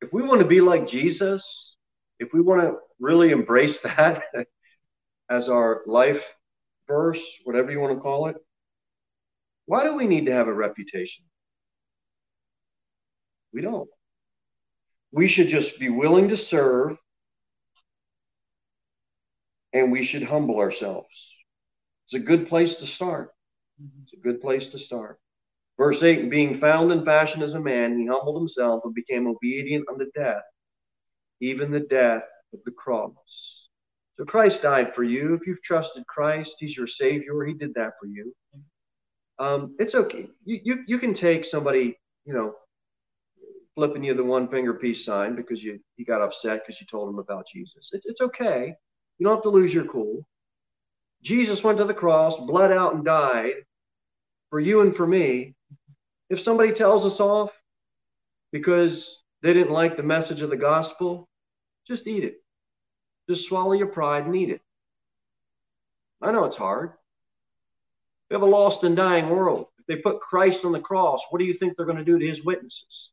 If 0.01 0.13
we 0.13 0.23
want 0.23 0.41
to 0.41 0.47
be 0.47 0.61
like 0.61 0.87
Jesus, 0.87 1.75
if 2.19 2.29
we 2.33 2.41
want 2.41 2.61
to 2.61 2.75
really 2.99 3.31
embrace 3.31 3.79
that 3.83 4.23
as 5.29 5.49
our 5.49 5.81
life 5.85 6.23
verse, 6.87 7.21
whatever 7.43 7.71
you 7.71 7.79
want 7.79 7.95
to 7.95 8.01
call 8.01 8.27
it, 8.27 8.37
why 9.65 9.83
do 9.83 9.95
we 9.95 10.05
need 10.05 10.27
to 10.27 10.33
have 10.33 10.47
a 10.47 10.53
reputation? 10.53 11.25
We 13.51 13.61
don't. 13.61 13.89
We 15.11 15.27
should 15.27 15.47
just 15.47 15.79
be 15.79 15.89
willing 15.89 16.29
to 16.29 16.37
serve 16.37 16.97
and 19.73 19.91
we 19.91 20.03
should 20.03 20.23
humble 20.23 20.59
ourselves. 20.59 21.07
It's 22.05 22.13
a 22.13 22.19
good 22.19 22.47
place 22.47 22.75
to 22.75 22.87
start. 22.87 23.34
It's 24.03 24.13
a 24.13 24.17
good 24.17 24.41
place 24.41 24.67
to 24.67 24.79
start. 24.79 25.19
Verse 25.77 26.01
8 26.01 26.29
Being 26.29 26.59
found 26.59 26.91
in 26.91 27.03
fashion 27.03 27.41
as 27.41 27.53
a 27.53 27.59
man, 27.59 27.99
he 27.99 28.07
humbled 28.07 28.37
himself 28.39 28.81
and 28.85 28.93
became 28.93 29.27
obedient 29.27 29.87
unto 29.89 30.09
death, 30.15 30.43
even 31.41 31.71
the 31.71 31.81
death 31.81 32.23
of 32.53 32.59
the 32.65 32.71
cross. 32.71 33.11
So 34.17 34.23
Christ 34.23 34.61
died 34.61 34.95
for 34.95 35.03
you. 35.03 35.33
If 35.33 35.45
you've 35.45 35.61
trusted 35.61 36.07
Christ, 36.07 36.55
he's 36.59 36.77
your 36.77 36.87
Savior. 36.87 37.43
He 37.43 37.53
did 37.53 37.73
that 37.73 37.93
for 37.99 38.07
you. 38.07 38.33
Um, 39.39 39.75
it's 39.79 39.95
okay. 39.95 40.27
You, 40.45 40.59
you, 40.63 40.83
you 40.87 40.97
can 40.97 41.13
take 41.13 41.43
somebody, 41.43 41.97
you 42.23 42.33
know, 42.33 42.55
flipping 43.75 44.05
you 44.05 44.13
the 44.13 44.23
one 44.23 44.47
finger 44.47 44.73
peace 44.73 45.03
sign 45.03 45.35
because 45.35 45.61
you, 45.61 45.77
you 45.97 46.05
got 46.05 46.21
upset 46.21 46.61
because 46.65 46.79
you 46.79 46.87
told 46.87 47.09
him 47.09 47.19
about 47.19 47.45
Jesus. 47.51 47.89
It, 47.91 48.01
it's 48.05 48.21
okay. 48.21 48.73
You 49.17 49.25
don't 49.25 49.35
have 49.35 49.43
to 49.43 49.49
lose 49.49 49.73
your 49.73 49.83
cool. 49.85 50.25
Jesus 51.25 51.63
went 51.63 51.79
to 51.79 51.85
the 51.85 51.93
cross, 51.93 52.37
bled 52.37 52.71
out, 52.71 52.93
and 52.93 53.03
died 53.03 53.55
for 54.51 54.59
you 54.59 54.81
and 54.81 54.95
for 54.95 55.07
me. 55.07 55.55
If 56.29 56.39
somebody 56.39 56.71
tells 56.71 57.03
us 57.03 57.19
off 57.19 57.51
because 58.51 59.23
they 59.41 59.51
didn't 59.51 59.73
like 59.73 59.97
the 59.97 60.03
message 60.03 60.41
of 60.41 60.51
the 60.51 60.55
gospel, 60.55 61.27
just 61.87 62.05
eat 62.05 62.23
it. 62.23 62.43
Just 63.27 63.47
swallow 63.47 63.73
your 63.73 63.87
pride 63.87 64.27
and 64.27 64.35
eat 64.35 64.51
it. 64.51 64.61
I 66.21 66.31
know 66.31 66.45
it's 66.45 66.55
hard. 66.55 66.91
We 68.29 68.35
have 68.35 68.43
a 68.43 68.45
lost 68.45 68.83
and 68.83 68.95
dying 68.95 69.29
world. 69.29 69.65
If 69.79 69.85
they 69.87 69.95
put 69.95 70.21
Christ 70.21 70.63
on 70.63 70.73
the 70.73 70.79
cross, 70.79 71.21
what 71.31 71.39
do 71.39 71.45
you 71.45 71.55
think 71.55 71.75
they're 71.75 71.87
going 71.87 71.97
to 71.97 72.03
do 72.05 72.19
to 72.19 72.25
his 72.25 72.45
witnesses? 72.45 73.11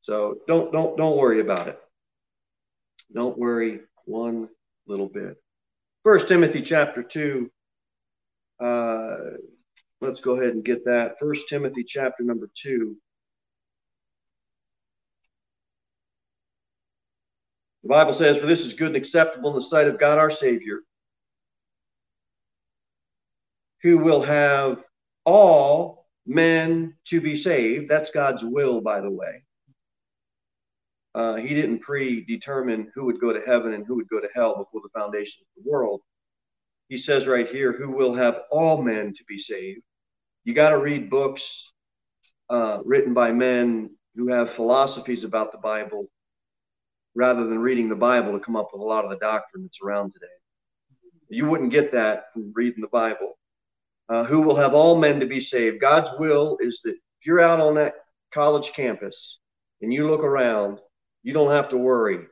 So 0.00 0.38
don't 0.48 0.72
don't 0.72 0.96
don't 0.96 1.18
worry 1.18 1.40
about 1.40 1.68
it. 1.68 1.78
Don't 3.12 3.36
worry 3.38 3.80
one 4.06 4.48
little 4.90 5.08
bit. 5.08 5.36
First 6.02 6.28
Timothy 6.28 6.62
chapter 6.62 7.02
2. 7.02 7.50
Uh, 8.62 9.16
let's 10.00 10.20
go 10.20 10.32
ahead 10.32 10.54
and 10.54 10.64
get 10.64 10.84
that. 10.84 11.18
First 11.18 11.48
Timothy 11.48 11.84
chapter 11.84 12.22
number 12.22 12.48
2. 12.62 12.96
The 17.82 17.88
Bible 17.88 18.14
says, 18.14 18.38
For 18.38 18.46
this 18.46 18.60
is 18.60 18.74
good 18.74 18.88
and 18.88 18.96
acceptable 18.96 19.50
in 19.50 19.56
the 19.56 19.62
sight 19.62 19.88
of 19.88 19.98
God 19.98 20.18
our 20.18 20.30
Savior, 20.30 20.80
who 23.82 23.98
will 23.98 24.22
have 24.22 24.82
all 25.24 26.06
men 26.26 26.94
to 27.06 27.20
be 27.20 27.36
saved. 27.36 27.90
That's 27.90 28.10
God's 28.10 28.44
will, 28.44 28.80
by 28.80 29.00
the 29.00 29.10
way. 29.10 29.44
Uh, 31.14 31.36
he 31.36 31.54
didn't 31.54 31.80
predetermine 31.80 32.90
who 32.94 33.04
would 33.04 33.20
go 33.20 33.32
to 33.32 33.40
heaven 33.44 33.74
and 33.74 33.84
who 33.86 33.96
would 33.96 34.08
go 34.08 34.20
to 34.20 34.28
hell 34.34 34.56
before 34.56 34.80
the 34.82 34.98
foundation 34.98 35.42
of 35.42 35.62
the 35.64 35.70
world. 35.70 36.00
He 36.88 36.98
says 36.98 37.26
right 37.26 37.48
here, 37.48 37.72
who 37.72 37.90
will 37.90 38.14
have 38.14 38.42
all 38.50 38.82
men 38.82 39.12
to 39.14 39.24
be 39.28 39.38
saved. 39.38 39.82
You 40.44 40.54
got 40.54 40.70
to 40.70 40.78
read 40.78 41.10
books 41.10 41.42
uh, 42.48 42.78
written 42.84 43.14
by 43.14 43.32
men 43.32 43.90
who 44.16 44.28
have 44.28 44.54
philosophies 44.54 45.24
about 45.24 45.52
the 45.52 45.58
Bible 45.58 46.06
rather 47.14 47.46
than 47.46 47.58
reading 47.58 47.88
the 47.88 47.94
Bible 47.96 48.32
to 48.32 48.44
come 48.44 48.56
up 48.56 48.70
with 48.72 48.80
a 48.80 48.84
lot 48.84 49.04
of 49.04 49.10
the 49.10 49.18
doctrine 49.18 49.62
that's 49.62 49.78
around 49.84 50.12
today. 50.12 50.26
You 51.28 51.48
wouldn't 51.48 51.72
get 51.72 51.92
that 51.92 52.24
from 52.32 52.52
reading 52.54 52.80
the 52.80 52.88
Bible. 52.88 53.38
Uh, 54.08 54.24
who 54.24 54.40
will 54.40 54.56
have 54.56 54.74
all 54.74 54.98
men 54.98 55.20
to 55.20 55.26
be 55.26 55.40
saved? 55.40 55.80
God's 55.80 56.10
will 56.18 56.56
is 56.60 56.80
that 56.84 56.90
if 56.90 57.26
you're 57.26 57.40
out 57.40 57.60
on 57.60 57.76
that 57.76 57.94
college 58.34 58.72
campus 58.72 59.38
and 59.80 59.92
you 59.92 60.08
look 60.08 60.22
around 60.22 60.80
you 61.22 61.32
don't 61.32 61.50
have 61.50 61.68
to 61.70 61.76
worry. 61.76 62.26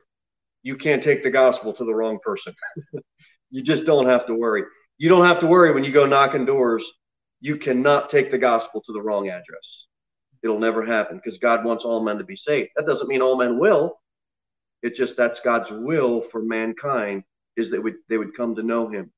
You 0.63 0.77
can't 0.77 1.03
take 1.03 1.23
the 1.23 1.29
gospel 1.29 1.73
to 1.73 1.85
the 1.85 1.93
wrong 1.93 2.19
person. 2.23 2.53
you 3.49 3.63
just 3.63 3.85
don't 3.85 4.07
have 4.07 4.25
to 4.27 4.33
worry. 4.33 4.63
You 4.97 5.09
don't 5.09 5.25
have 5.25 5.39
to 5.39 5.47
worry 5.47 5.71
when 5.71 5.83
you 5.83 5.91
go 5.91 6.05
knocking 6.05 6.45
doors. 6.45 6.83
You 7.39 7.57
cannot 7.57 8.09
take 8.09 8.31
the 8.31 8.37
gospel 8.37 8.81
to 8.81 8.93
the 8.93 9.01
wrong 9.01 9.29
address. 9.29 9.85
It'll 10.43 10.59
never 10.59 10.85
happen 10.85 11.17
because 11.17 11.37
God 11.39 11.63
wants 11.63 11.85
all 11.85 12.03
men 12.03 12.17
to 12.17 12.23
be 12.23 12.35
saved. 12.35 12.69
That 12.75 12.85
doesn't 12.85 13.07
mean 13.07 13.21
all 13.21 13.37
men 13.37 13.59
will. 13.59 13.99
It's 14.81 14.97
just 14.97 15.17
that's 15.17 15.39
God's 15.41 15.71
will 15.71 16.21
for 16.31 16.41
mankind 16.41 17.23
is 17.55 17.69
that 17.71 17.83
they 18.07 18.17
would 18.17 18.35
come 18.35 18.55
to 18.55 18.63
know 18.63 18.87
him. 18.87 19.11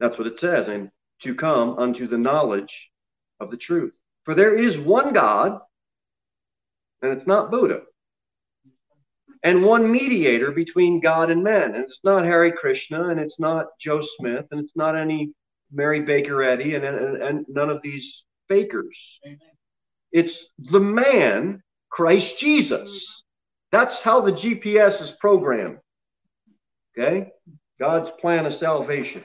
That's 0.00 0.18
what 0.18 0.26
it 0.26 0.38
says, 0.38 0.68
and 0.68 0.90
to 1.22 1.34
come 1.34 1.78
unto 1.78 2.06
the 2.06 2.18
knowledge 2.18 2.90
of 3.40 3.50
the 3.50 3.56
truth. 3.56 3.92
For 4.24 4.34
there 4.34 4.56
is 4.56 4.78
one 4.78 5.12
God, 5.12 5.60
and 7.02 7.12
it's 7.12 7.26
not 7.26 7.50
Buddha 7.50 7.82
and 9.44 9.62
one 9.62 9.92
mediator 9.92 10.50
between 10.50 11.00
God 11.00 11.30
and 11.30 11.44
men. 11.44 11.74
And 11.74 11.84
it's 11.84 12.00
not 12.02 12.24
Harry 12.24 12.50
Krishna, 12.50 13.10
and 13.10 13.20
it's 13.20 13.38
not 13.38 13.66
Joe 13.78 14.02
Smith, 14.16 14.46
and 14.50 14.58
it's 14.58 14.74
not 14.74 14.96
any 14.96 15.32
Mary 15.70 16.00
Baker 16.00 16.42
Eddy, 16.42 16.74
and, 16.74 16.84
and, 16.84 17.22
and 17.22 17.46
none 17.48 17.68
of 17.68 17.82
these 17.82 18.24
fakers. 18.48 19.20
Amen. 19.24 19.38
It's 20.12 20.46
the 20.58 20.80
man, 20.80 21.62
Christ 21.90 22.38
Jesus. 22.38 23.22
That's 23.70 24.00
how 24.00 24.22
the 24.22 24.32
GPS 24.32 25.02
is 25.02 25.10
programmed. 25.20 25.78
Okay? 26.96 27.28
God's 27.78 28.10
plan 28.20 28.46
of 28.46 28.54
salvation. 28.54 29.24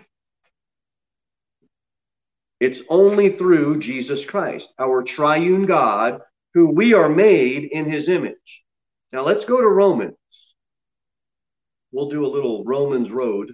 It's 2.59 2.81
only 2.89 3.29
through 3.29 3.79
Jesus 3.79 4.25
Christ, 4.25 4.67
our 4.77 5.01
triune 5.03 5.65
God, 5.65 6.19
who 6.55 6.71
we 6.71 6.93
are 6.93 7.07
made 7.07 7.65
in 7.65 7.89
his 7.89 8.09
image. 8.09 8.63
Now 9.11 9.23
let's 9.25 9.45
go 9.45 9.59
to 9.59 9.67
Romans. 9.67 10.15
We'll 11.91 12.09
do 12.09 12.25
a 12.25 12.27
little 12.27 12.63
Romans 12.63 13.09
road. 13.09 13.53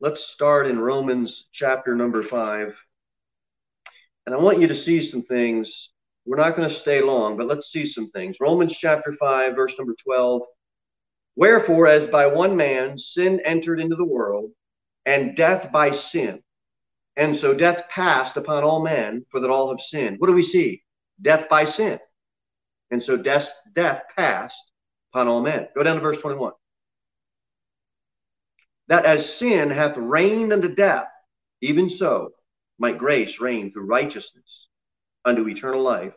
Let's 0.00 0.26
start 0.26 0.66
in 0.66 0.78
Romans 0.78 1.46
chapter 1.52 1.94
number 1.94 2.22
five. 2.22 2.74
And 4.26 4.34
I 4.34 4.38
want 4.38 4.60
you 4.60 4.68
to 4.68 4.76
see 4.76 5.02
some 5.02 5.22
things. 5.22 5.90
We're 6.26 6.36
not 6.36 6.56
going 6.56 6.68
to 6.68 6.74
stay 6.74 7.00
long, 7.00 7.36
but 7.36 7.46
let's 7.46 7.72
see 7.72 7.86
some 7.86 8.10
things. 8.10 8.36
Romans 8.40 8.76
chapter 8.76 9.16
5, 9.18 9.56
verse 9.56 9.74
number 9.78 9.94
12. 10.04 10.42
Wherefore, 11.34 11.88
as 11.88 12.06
by 12.06 12.26
one 12.26 12.56
man 12.56 12.98
sin 12.98 13.40
entered 13.44 13.80
into 13.80 13.96
the 13.96 14.04
world, 14.04 14.50
and 15.06 15.36
death 15.36 15.72
by 15.72 15.90
sin. 15.90 16.40
And 17.16 17.36
so 17.36 17.54
death 17.54 17.88
passed 17.88 18.36
upon 18.36 18.62
all 18.62 18.82
men, 18.82 19.26
for 19.30 19.40
that 19.40 19.50
all 19.50 19.70
have 19.70 19.80
sinned. 19.80 20.20
What 20.20 20.28
do 20.28 20.32
we 20.32 20.44
see? 20.44 20.82
Death 21.20 21.48
by 21.48 21.64
sin. 21.64 21.98
And 22.92 23.02
so 23.02 23.16
death, 23.16 23.50
death 23.74 24.02
passed 24.16 24.70
upon 25.12 25.26
all 25.26 25.40
men. 25.40 25.66
Go 25.74 25.82
down 25.82 25.96
to 25.96 26.02
verse 26.02 26.20
21. 26.20 26.52
That 28.88 29.06
as 29.06 29.34
sin 29.34 29.70
hath 29.70 29.96
reigned 29.96 30.52
unto 30.52 30.74
death, 30.74 31.06
even 31.62 31.88
so 31.88 32.32
might 32.78 32.98
grace 32.98 33.40
reign 33.40 33.72
through 33.72 33.86
righteousness 33.86 34.68
unto 35.24 35.48
eternal 35.48 35.82
life 35.82 36.12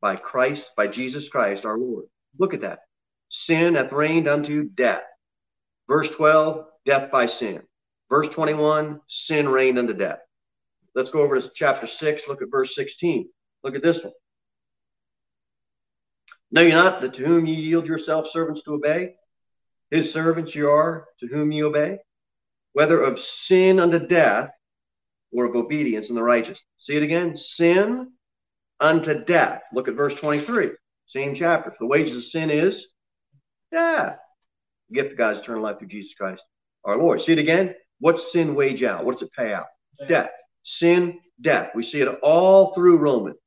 by 0.00 0.14
Christ, 0.14 0.62
by 0.76 0.86
Jesus 0.86 1.28
Christ 1.28 1.64
our 1.64 1.76
Lord. 1.76 2.04
Look 2.38 2.54
at 2.54 2.60
that. 2.60 2.80
Sin 3.28 3.74
hath 3.74 3.90
reigned 3.90 4.28
unto 4.28 4.68
death. 4.68 5.02
Verse 5.88 6.10
12, 6.10 6.66
death 6.86 7.10
by 7.10 7.26
sin. 7.26 7.62
Verse 8.08 8.28
21, 8.28 9.00
sin 9.08 9.48
reigned 9.48 9.78
unto 9.78 9.92
death. 9.92 10.18
Let's 10.94 11.10
go 11.10 11.22
over 11.22 11.40
to 11.40 11.50
chapter 11.52 11.88
6. 11.88 12.28
Look 12.28 12.42
at 12.42 12.50
verse 12.50 12.76
16. 12.76 13.28
Look 13.64 13.74
at 13.74 13.82
this 13.82 14.04
one. 14.04 14.12
Know 16.52 16.60
ye 16.62 16.70
not 16.70 17.00
that 17.00 17.14
to 17.14 17.24
whom 17.24 17.46
ye 17.46 17.54
yield 17.54 17.86
yourselves 17.86 18.30
servants 18.30 18.62
to 18.62 18.74
obey? 18.74 19.14
His 19.90 20.12
servants 20.12 20.54
you 20.54 20.70
are 20.70 21.06
to 21.20 21.26
whom 21.26 21.50
ye 21.50 21.62
obey, 21.62 21.98
whether 22.74 23.00
of 23.00 23.20
sin 23.20 23.80
unto 23.80 23.98
death 23.98 24.50
or 25.32 25.46
of 25.46 25.56
obedience 25.56 26.10
in 26.10 26.14
the 26.14 26.22
righteous. 26.22 26.60
See 26.78 26.94
it 26.94 27.02
again? 27.02 27.36
Sin 27.36 28.12
unto 28.80 29.24
death. 29.24 29.62
Look 29.72 29.88
at 29.88 29.94
verse 29.94 30.14
23, 30.14 30.72
same 31.06 31.34
chapter. 31.34 31.74
The 31.80 31.86
wages 31.86 32.16
of 32.16 32.24
sin 32.24 32.50
is 32.50 32.86
death. 33.70 34.18
The 34.90 34.94
gift 34.94 35.12
of 35.12 35.18
God's 35.18 35.40
eternal 35.40 35.62
life 35.62 35.78
through 35.78 35.88
Jesus 35.88 36.14
Christ 36.14 36.42
our 36.84 36.98
Lord. 36.98 37.22
See 37.22 37.32
it 37.32 37.38
again? 37.38 37.74
What's 38.00 38.32
sin 38.32 38.54
wage 38.54 38.82
out? 38.82 39.04
What's 39.04 39.22
it 39.22 39.32
pay 39.32 39.52
out? 39.52 39.66
Death. 40.00 40.08
death. 40.08 40.30
Sin, 40.64 41.18
death. 41.40 41.70
We 41.74 41.82
see 41.82 42.00
it 42.00 42.08
all 42.22 42.74
through 42.74 42.98
Romans. 42.98 43.38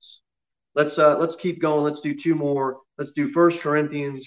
Let's 0.73 0.97
uh 0.97 1.17
let's 1.17 1.35
keep 1.35 1.61
going. 1.61 1.83
Let's 1.83 2.01
do 2.01 2.15
two 2.15 2.35
more. 2.35 2.77
Let's 2.97 3.11
do 3.15 3.31
First 3.31 3.59
Corinthians. 3.59 4.25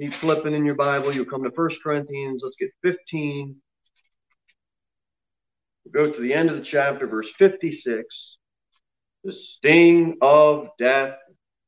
Keep 0.00 0.14
flipping 0.14 0.54
in 0.54 0.64
your 0.64 0.76
Bible. 0.76 1.12
You'll 1.12 1.24
come 1.24 1.42
to 1.42 1.50
First 1.50 1.82
Corinthians. 1.82 2.42
Let's 2.44 2.56
get 2.56 2.70
15. 2.82 3.56
We'll 5.84 6.06
go 6.06 6.12
to 6.12 6.20
the 6.20 6.32
end 6.32 6.50
of 6.50 6.56
the 6.56 6.62
chapter, 6.62 7.06
verse 7.06 7.30
56. 7.38 8.38
The 9.24 9.32
sting 9.32 10.18
of 10.20 10.68
death 10.78 11.16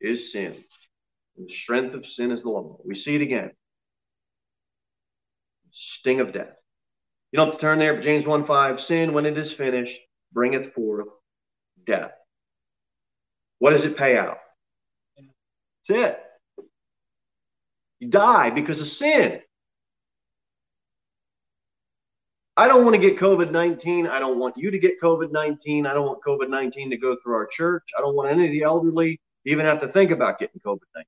is 0.00 0.30
sin. 0.30 0.64
And 1.36 1.48
the 1.48 1.52
strength 1.52 1.94
of 1.94 2.06
sin 2.06 2.30
is 2.30 2.42
the 2.42 2.50
law. 2.50 2.78
We 2.84 2.94
see 2.94 3.16
it 3.16 3.22
again. 3.22 3.50
Sting 5.72 6.20
of 6.20 6.32
death. 6.32 6.54
You 7.32 7.38
don't 7.38 7.48
have 7.48 7.56
to 7.56 7.60
turn 7.60 7.78
there, 7.78 7.94
but 7.94 8.04
James 8.04 8.26
1 8.26 8.46
5, 8.46 8.80
sin, 8.80 9.12
when 9.12 9.26
it 9.26 9.36
is 9.36 9.52
finished, 9.52 10.00
bringeth 10.32 10.74
forth 10.74 11.08
death. 11.84 12.12
What 13.58 13.70
does 13.70 13.84
it 13.84 13.96
pay 13.96 14.16
out? 14.16 14.38
That's 15.90 16.12
it. 16.12 16.66
You 17.98 18.08
die 18.08 18.50
because 18.50 18.80
of 18.80 18.86
sin. 18.86 19.40
I 22.56 22.68
don't 22.68 22.84
want 22.84 22.94
to 22.94 23.00
get 23.00 23.18
COVID 23.18 23.50
19. 23.50 24.06
I 24.06 24.18
don't 24.20 24.38
want 24.38 24.56
you 24.56 24.70
to 24.70 24.78
get 24.78 25.00
COVID 25.00 25.32
19. 25.32 25.86
I 25.86 25.94
don't 25.94 26.06
want 26.06 26.22
COVID 26.22 26.48
19 26.48 26.90
to 26.90 26.96
go 26.96 27.16
through 27.22 27.34
our 27.34 27.46
church. 27.46 27.90
I 27.96 28.00
don't 28.00 28.14
want 28.14 28.30
any 28.30 28.46
of 28.46 28.52
the 28.52 28.62
elderly 28.62 29.20
to 29.46 29.52
even 29.52 29.66
have 29.66 29.80
to 29.80 29.88
think 29.88 30.10
about 30.10 30.38
getting 30.38 30.60
COVID 30.60 30.80
19. 30.94 31.06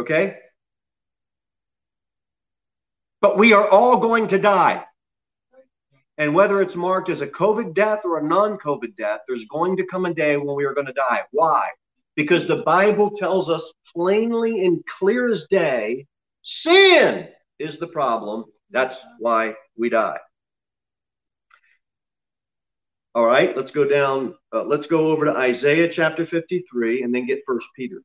Okay? 0.00 0.38
But 3.20 3.38
we 3.38 3.52
are 3.52 3.66
all 3.66 3.98
going 3.98 4.28
to 4.28 4.38
die. 4.38 4.84
And 6.18 6.34
whether 6.34 6.60
it's 6.60 6.76
marked 6.76 7.08
as 7.08 7.20
a 7.20 7.26
COVID 7.26 7.74
death 7.74 8.00
or 8.04 8.18
a 8.18 8.22
non 8.22 8.58
COVID 8.58 8.96
death, 8.96 9.20
there's 9.26 9.44
going 9.46 9.76
to 9.78 9.86
come 9.86 10.04
a 10.04 10.14
day 10.14 10.36
when 10.36 10.54
we 10.54 10.64
are 10.64 10.74
going 10.74 10.86
to 10.86 10.92
die. 10.92 11.22
Why? 11.30 11.68
Because 12.16 12.46
the 12.46 12.62
Bible 12.64 13.10
tells 13.10 13.48
us 13.48 13.72
plainly 13.94 14.64
and 14.64 14.84
clear 14.86 15.32
as 15.32 15.46
day 15.48 16.06
sin 16.42 17.28
is 17.58 17.78
the 17.78 17.86
problem. 17.86 18.44
That's 18.70 18.96
why 19.18 19.54
we 19.76 19.88
die. 19.88 20.18
All 23.14 23.26
right, 23.26 23.54
let's 23.56 23.70
go 23.70 23.86
down. 23.86 24.34
Uh, 24.52 24.64
let's 24.64 24.86
go 24.86 25.08
over 25.08 25.26
to 25.26 25.36
Isaiah 25.36 25.88
chapter 25.88 26.26
53 26.26 27.02
and 27.02 27.14
then 27.14 27.26
get 27.26 27.42
First 27.46 27.66
Peter. 27.76 28.02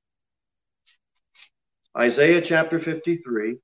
Isaiah 1.97 2.41
chapter 2.41 2.79
53 2.79 3.57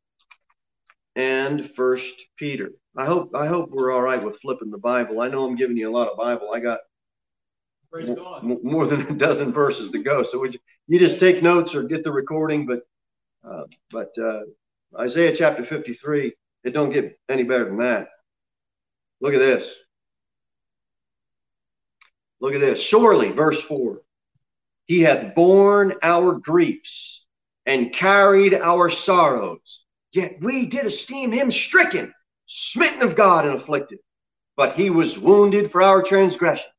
and 1.15 1.71
First 1.75 2.13
Peter. 2.37 2.71
I 2.95 3.05
hope 3.05 3.31
I 3.35 3.47
hope 3.47 3.69
we're 3.71 3.91
all 3.91 4.01
right 4.01 4.23
with 4.23 4.39
flipping 4.41 4.71
the 4.71 4.77
Bible. 4.77 5.21
I 5.21 5.29
know 5.29 5.45
I'm 5.45 5.55
giving 5.55 5.77
you 5.77 5.89
a 5.89 5.95
lot 5.95 6.09
of 6.09 6.17
Bible. 6.17 6.51
I 6.53 6.59
got 6.59 6.79
m- 8.43 8.59
more 8.63 8.87
than 8.87 9.01
a 9.01 9.13
dozen 9.15 9.51
verses 9.51 9.91
to 9.91 10.03
go. 10.03 10.23
So 10.23 10.43
you, 10.43 10.59
you, 10.87 10.99
just 10.99 11.19
take 11.19 11.43
notes 11.43 11.75
or 11.75 11.83
get 11.83 12.03
the 12.03 12.11
recording. 12.11 12.65
But 12.65 12.81
uh, 13.47 13.63
but 13.91 14.11
uh, 14.17 14.41
Isaiah 14.99 15.35
chapter 15.35 15.65
53, 15.65 16.33
it 16.63 16.71
don't 16.71 16.91
get 16.91 17.19
any 17.29 17.43
better 17.43 17.65
than 17.65 17.77
that. 17.79 18.07
Look 19.21 19.33
at 19.33 19.39
this. 19.39 19.69
Look 22.39 22.53
at 22.53 22.61
this. 22.61 22.81
Surely, 22.81 23.31
verse 23.31 23.61
4, 23.61 24.01
he 24.85 25.01
hath 25.01 25.33
borne 25.33 25.93
our 26.03 26.33
griefs 26.33 27.25
and 27.65 27.93
carried 27.93 28.53
our 28.53 28.89
sorrows. 28.89 29.82
Yet 30.13 30.37
we 30.41 30.67
did 30.67 30.85
esteem 30.85 31.31
him 31.31 31.51
stricken 31.51 32.13
smitten 32.47 33.01
of 33.01 33.15
God 33.15 33.45
and 33.45 33.59
afflicted. 33.59 33.99
But 34.55 34.75
he 34.75 34.89
was 34.89 35.17
wounded 35.17 35.71
for 35.71 35.81
our 35.81 36.03
transgressions, 36.03 36.69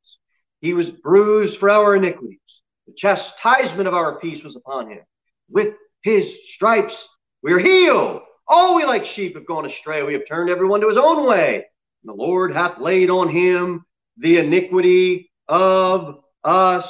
he 0.61 0.75
was 0.75 0.91
bruised 0.91 1.59
for 1.59 1.71
our 1.71 1.97
iniquities. 1.97 2.39
The 2.87 2.95
chastisement 2.95 3.89
of 3.89 3.95
our 3.95 4.19
peace 4.21 4.45
was 4.45 4.57
upon 4.57 4.91
him. 4.91 5.01
With 5.49 5.75
his 6.03 6.39
stripes 6.53 7.09
we 7.43 7.53
are 7.53 7.59
healed. 7.59 8.23
All 8.47 8.77
we 8.77 8.85
like 8.85 9.05
sheep 9.05 9.35
have 9.37 9.47
gone 9.47 9.67
astray. 9.67 10.03
We 10.03 10.13
have 10.13 10.27
turned 10.27 10.51
everyone 10.51 10.81
to 10.81 10.89
his 10.89 10.99
own 10.99 11.27
way. 11.27 11.57
And 11.57 11.65
the 12.05 12.23
Lord 12.23 12.53
hath 12.53 12.79
laid 12.79 13.11
on 13.11 13.29
him 13.29 13.85
the 14.19 14.39
iniquity 14.39 15.31
of 15.49 16.21
us 16.43 16.87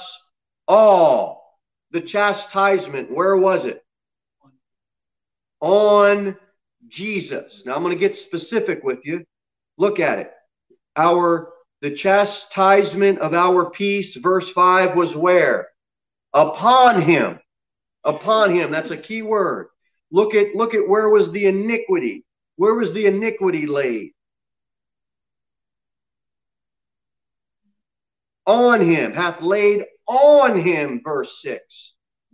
all. 0.67 1.59
The 1.93 2.01
chastisement, 2.01 3.11
where 3.11 3.37
was 3.37 3.65
it? 3.65 3.84
On 5.65 6.37
Jesus. 6.89 7.63
Now 7.65 7.75
I'm 7.75 7.83
going 7.83 7.95
to 7.95 7.99
get 7.99 8.19
specific 8.19 8.85
with 8.85 8.99
you. 9.05 9.25
Look 9.79 9.99
at 9.99 10.19
it. 10.19 10.31
Our 10.95 11.55
the 11.81 11.95
chastisement 11.95 13.19
of 13.21 13.33
our 13.33 13.71
peace, 13.71 14.15
verse 14.15 14.51
5 14.51 14.95
was 14.95 15.17
where? 15.17 15.69
Upon 16.35 17.01
him. 17.01 17.41
Upon 18.05 18.55
him. 18.55 18.71
That's 18.71 18.91
a 18.91 18.97
key 18.99 19.23
word. 19.23 19.69
Look 20.11 20.35
at 20.35 20.55
look 20.55 20.75
at 20.75 20.87
where 20.87 21.09
was 21.09 21.33
the 21.33 21.47
iniquity? 21.47 22.27
Where 22.57 22.75
was 22.75 22.93
the 22.93 23.07
iniquity 23.07 23.67
laid? 23.67 24.13
On 28.45 28.83
him, 28.83 29.13
hath 29.13 29.41
laid 29.41 29.87
on 30.07 30.61
him, 30.61 31.01
verse 31.03 31.41
6, 31.41 31.63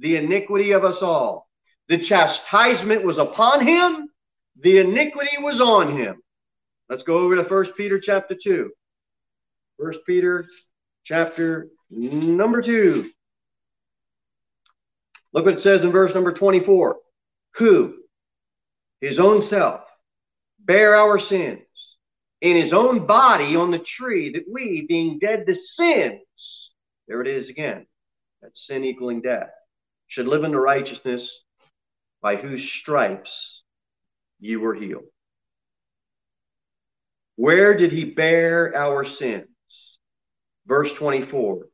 the 0.01 0.17
iniquity 0.17 0.73
of 0.73 0.85
us 0.85 1.01
all. 1.01 1.50
The 1.91 1.99
chastisement 1.99 3.03
was 3.03 3.19
upon 3.19 3.67
him, 3.67 4.11
the 4.61 4.79
iniquity 4.79 5.39
was 5.41 5.61
on 5.61 5.97
him. 5.97 6.23
Let's 6.89 7.03
go 7.03 7.19
over 7.19 7.35
to 7.35 7.45
First 7.45 7.77
Peter 7.77 7.99
chapter 7.99 8.37
2. 8.41 8.71
First 9.77 9.99
Peter 10.07 10.47
chapter 11.03 11.67
number 11.91 12.63
2. 12.63 13.11
Look 15.33 15.45
what 15.45 15.55
it 15.55 15.63
says 15.63 15.83
in 15.83 15.91
verse 15.91 16.15
number 16.15 16.33
24. 16.33 16.97
Who, 17.57 17.97
his 19.01 19.19
own 19.19 19.45
self, 19.47 19.81
bear 20.61 20.95
our 20.95 21.19
sins 21.19 21.59
in 22.41 22.55
his 22.55 22.73
own 22.73 23.05
body 23.05 23.57
on 23.57 23.73
the 23.73 23.81
tree, 23.81 24.31
that 24.35 24.45
we, 24.49 24.87
being 24.87 25.19
dead 25.19 25.45
to 25.45 25.57
sins, 25.57 26.71
there 27.09 27.21
it 27.21 27.27
is 27.27 27.49
again, 27.49 27.85
that 28.43 28.57
sin 28.57 28.85
equaling 28.85 29.23
death, 29.23 29.51
should 30.07 30.29
live 30.29 30.45
in 30.45 30.53
the 30.53 30.61
righteousness 30.61 31.41
by 32.23 32.37
whose 32.37 32.69
stripes 32.69 33.63
you 34.39 34.61
were 34.61 34.75
healed. 34.75 35.05
Where 37.37 37.77
did 37.77 37.93
he 37.93 38.05
bear 38.05 38.77
our 38.77 39.05
sins? 39.05 39.49
Verse 40.67 40.93
24. 40.93 41.67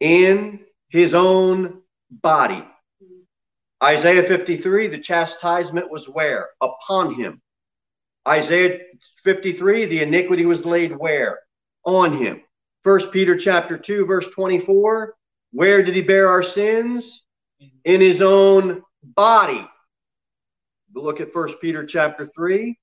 In 0.00 0.60
his 0.88 1.14
own 1.14 1.80
body. 2.10 2.62
Isaiah 3.82 4.22
53, 4.28 4.88
the 4.88 4.98
chastisement 4.98 5.90
was 5.90 6.08
where? 6.08 6.50
Upon 6.60 7.14
him. 7.14 7.40
Isaiah 8.26 8.78
53, 9.24 9.86
the 9.86 10.02
iniquity 10.02 10.46
was 10.46 10.64
laid 10.64 10.96
where? 10.96 11.38
On 11.84 12.16
him. 12.16 12.42
First 12.82 13.10
Peter 13.10 13.36
chapter 13.36 13.78
2, 13.78 14.06
verse 14.06 14.26
24. 14.34 15.14
Where 15.52 15.82
did 15.82 15.94
he 15.94 16.02
bear 16.02 16.28
our 16.28 16.42
sins? 16.42 17.22
In 17.84 18.00
his 18.00 18.20
own 18.20 18.82
body. 19.02 19.66
We'll 20.94 21.04
look 21.04 21.20
at 21.20 21.32
First 21.32 21.60
Peter 21.60 21.84
chapter 21.84 22.30
3, 22.32 22.78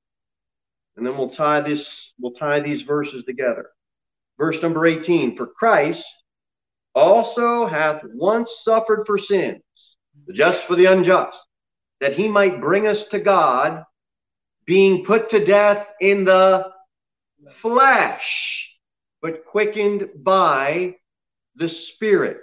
and 0.97 1.08
then 1.08 1.17
we'll 1.17 1.30
tie 1.30 1.62
this, 1.62 2.12
we'll 2.19 2.34
tie 2.34 2.60
these 2.60 2.82
verses 2.82 3.24
together. 3.24 3.69
Verse 4.38 4.62
number 4.62 4.86
18, 4.86 5.38
for 5.38 5.47
Christ 5.47 6.04
also 6.93 7.65
hath 7.65 8.04
once 8.04 8.63
suffered 8.63 9.06
for 9.06 9.17
sins, 9.17 9.62
the 10.28 10.34
just 10.34 10.63
for 10.63 10.76
the 10.76 10.88
unjust, 10.88 11.38
that 12.02 12.13
he 12.13 12.28
might 12.28 12.60
bring 12.60 12.86
us 12.86 13.06
to 13.06 13.19
God, 13.19 13.86
being 14.65 15.06
put 15.06 15.30
to 15.30 15.45
death 15.45 15.88
in 16.02 16.26
the 16.26 16.69
flesh, 17.62 18.76
but 19.21 19.45
quickened 19.45 20.10
by 20.17 20.95
the 21.56 21.69
Spirit. 21.69 22.39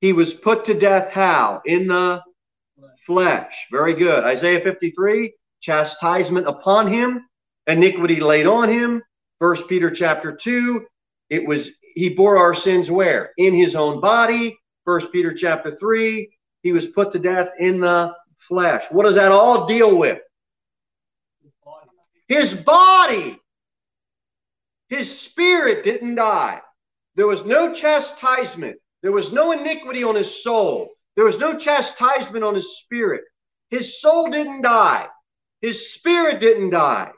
He 0.00 0.12
was 0.12 0.32
put 0.32 0.66
to 0.66 0.78
death 0.78 1.10
how? 1.10 1.62
In 1.66 1.88
the 1.88 2.22
flesh. 3.06 3.66
Very 3.70 3.94
good. 3.94 4.24
Isaiah 4.24 4.60
53, 4.60 5.32
chastisement 5.60 6.46
upon 6.46 6.92
him, 6.92 7.26
iniquity 7.66 8.20
laid 8.20 8.46
on 8.46 8.68
him. 8.68 9.02
First 9.38 9.68
Peter 9.68 9.90
chapter 9.90 10.36
2, 10.36 10.84
it 11.30 11.46
was 11.46 11.70
he 11.94 12.10
bore 12.10 12.36
our 12.36 12.54
sins 12.54 12.90
where? 12.90 13.32
In 13.36 13.54
his 13.54 13.74
own 13.74 14.00
body. 14.00 14.58
First 14.84 15.12
Peter 15.12 15.34
chapter 15.34 15.76
3, 15.76 16.30
he 16.62 16.72
was 16.72 16.86
put 16.88 17.12
to 17.12 17.18
death 17.18 17.50
in 17.58 17.80
the 17.80 18.14
flesh. 18.48 18.84
What 18.90 19.06
does 19.06 19.14
that 19.14 19.32
all 19.32 19.66
deal 19.66 19.96
with? 19.96 20.20
His 22.28 22.54
body. 22.54 23.38
His 24.88 25.20
spirit 25.20 25.84
didn't 25.84 26.16
die. 26.16 26.60
There 27.16 27.26
was 27.26 27.44
no 27.44 27.72
chastisement. 27.72 28.76
There 29.02 29.12
was 29.12 29.32
no 29.32 29.52
iniquity 29.52 30.04
on 30.04 30.14
his 30.14 30.42
soul. 30.42 30.90
There 31.16 31.24
was 31.24 31.38
no 31.38 31.58
chastisement 31.58 32.44
on 32.44 32.54
his 32.54 32.78
spirit. 32.78 33.22
His 33.70 34.00
soul 34.00 34.30
didn't 34.30 34.62
die. 34.62 35.08
His 35.60 35.92
spirit 35.92 36.40
didn't 36.40 36.70
die. 36.70 37.10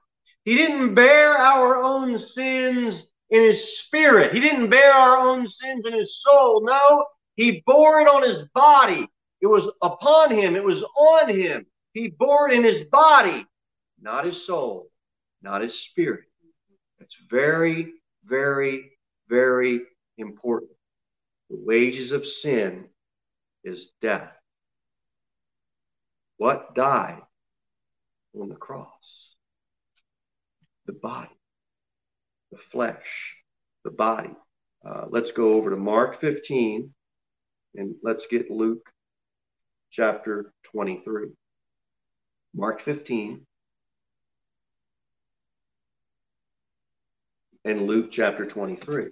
He 0.44 0.56
didn't 0.56 0.94
bear 0.94 1.36
our 1.36 1.82
own 1.82 2.18
sins 2.18 3.06
in 3.30 3.42
his 3.42 3.78
spirit. 3.78 4.34
He 4.34 4.40
didn't 4.40 4.70
bear 4.70 4.92
our 4.92 5.16
own 5.16 5.46
sins 5.46 5.86
in 5.86 5.92
his 5.92 6.20
soul. 6.20 6.64
No, 6.64 7.04
he 7.36 7.62
bore 7.66 8.00
it 8.00 8.08
on 8.08 8.22
his 8.22 8.42
body. 8.54 9.08
It 9.40 9.46
was 9.46 9.68
upon 9.82 10.30
him, 10.30 10.54
it 10.54 10.64
was 10.64 10.82
on 10.82 11.28
him. 11.28 11.66
He 11.92 12.08
bore 12.08 12.50
it 12.50 12.56
in 12.56 12.64
his 12.64 12.84
body, 12.84 13.44
not 14.00 14.24
his 14.24 14.46
soul, 14.46 14.88
not 15.42 15.62
his 15.62 15.78
spirit. 15.78 16.24
That's 16.98 17.16
very, 17.28 17.92
very, 18.24 18.92
very 19.28 19.82
important. 20.18 20.70
The 21.50 21.58
wages 21.60 22.12
of 22.12 22.26
sin 22.26 22.86
is 23.64 23.90
death. 24.00 24.32
What 26.36 26.74
died 26.74 27.22
on 28.38 28.48
the 28.48 28.56
cross? 28.56 28.88
The 30.86 30.92
body, 30.92 31.30
the 32.50 32.58
flesh, 32.72 33.36
the 33.84 33.90
body. 33.90 34.34
Uh, 34.84 35.06
let's 35.08 35.30
go 35.30 35.54
over 35.54 35.70
to 35.70 35.76
Mark 35.76 36.20
15 36.20 36.92
and 37.76 37.94
let's 38.02 38.26
get 38.26 38.50
Luke 38.50 38.90
chapter 39.90 40.52
23. 40.72 41.28
Mark 42.54 42.82
15 42.82 43.46
and 47.64 47.86
Luke 47.86 48.10
chapter 48.10 48.44
23. 48.44 49.06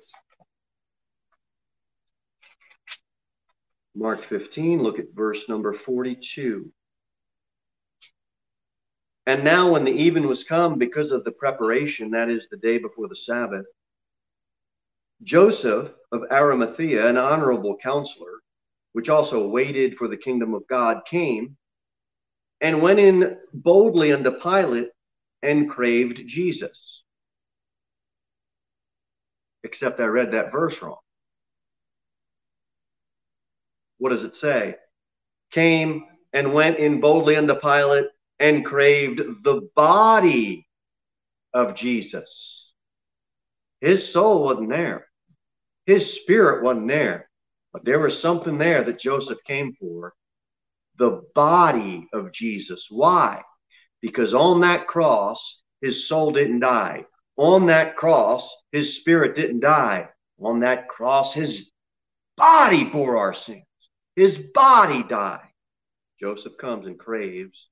Mark 3.94 4.24
15, 4.24 4.82
look 4.82 4.98
at 4.98 5.12
verse 5.14 5.48
number 5.48 5.74
42. 5.74 6.70
And 9.26 9.44
now, 9.44 9.72
when 9.72 9.84
the 9.84 9.92
even 9.92 10.26
was 10.26 10.44
come, 10.44 10.78
because 10.78 11.10
of 11.12 11.24
the 11.24 11.32
preparation, 11.32 12.10
that 12.12 12.30
is 12.30 12.46
the 12.50 12.56
day 12.56 12.78
before 12.78 13.08
the 13.08 13.16
Sabbath, 13.16 13.66
Joseph 15.22 15.90
of 16.12 16.22
Arimathea, 16.30 17.06
an 17.06 17.16
honorable 17.16 17.76
counselor, 17.76 18.40
which 18.92 19.08
also 19.08 19.46
waited 19.46 19.96
for 19.96 20.08
the 20.08 20.16
kingdom 20.16 20.54
of 20.54 20.66
God, 20.68 21.02
came 21.08 21.56
and 22.60 22.82
went 22.82 22.98
in 22.98 23.38
boldly 23.52 24.12
unto 24.12 24.30
Pilate 24.30 24.88
and 25.42 25.70
craved 25.70 26.26
Jesus. 26.26 27.02
Except 29.62 30.00
I 30.00 30.04
read 30.04 30.32
that 30.32 30.52
verse 30.52 30.80
wrong 30.80 30.96
what 34.00 34.10
does 34.10 34.24
it 34.24 34.34
say? 34.34 34.74
Came 35.52 36.04
and 36.32 36.54
went 36.54 36.78
in 36.78 37.00
boldly 37.00 37.36
unto 37.36 37.54
Pilate 37.54 38.06
and 38.38 38.64
craved 38.64 39.20
the 39.44 39.68
body 39.76 40.66
of 41.52 41.74
Jesus. 41.74 42.72
His 43.80 44.10
soul 44.10 44.42
wasn't 44.42 44.70
there, 44.70 45.06
his 45.86 46.14
spirit 46.14 46.64
wasn't 46.64 46.88
there, 46.88 47.28
but 47.72 47.84
there 47.84 48.00
was 48.00 48.18
something 48.18 48.58
there 48.58 48.82
that 48.84 48.98
Joseph 48.98 49.38
came 49.46 49.74
for 49.78 50.14
the 50.98 51.22
body 51.34 52.08
of 52.12 52.32
Jesus. 52.32 52.86
Why? 52.90 53.42
Because 54.00 54.34
on 54.34 54.60
that 54.62 54.86
cross, 54.86 55.60
his 55.80 56.08
soul 56.08 56.32
didn't 56.32 56.60
die. 56.60 57.04
On 57.36 57.66
that 57.66 57.96
cross, 57.96 58.54
his 58.72 58.96
spirit 58.96 59.34
didn't 59.34 59.60
die. 59.60 60.08
On 60.38 60.60
that 60.60 60.88
cross, 60.88 61.32
his 61.34 61.70
body 62.36 62.84
bore 62.84 63.16
our 63.16 63.34
sin. 63.34 63.62
His 64.20 64.36
body 64.36 65.02
died. 65.02 65.48
Joseph 66.20 66.58
comes 66.58 66.86
and 66.86 66.98
craves 66.98 67.68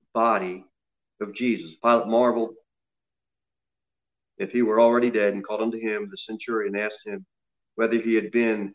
the 0.00 0.06
body 0.14 0.64
of 1.20 1.34
Jesus. 1.34 1.74
Pilate 1.82 2.06
marveled 2.06 2.54
if 4.36 4.52
he 4.52 4.62
were 4.62 4.80
already 4.80 5.10
dead 5.10 5.32
and 5.32 5.44
called 5.44 5.62
unto 5.62 5.76
him 5.76 6.06
the 6.08 6.16
centurion 6.16 6.76
and 6.76 6.84
asked 6.84 7.04
him 7.04 7.26
whether 7.74 7.96
he 7.96 8.14
had 8.14 8.30
been 8.30 8.72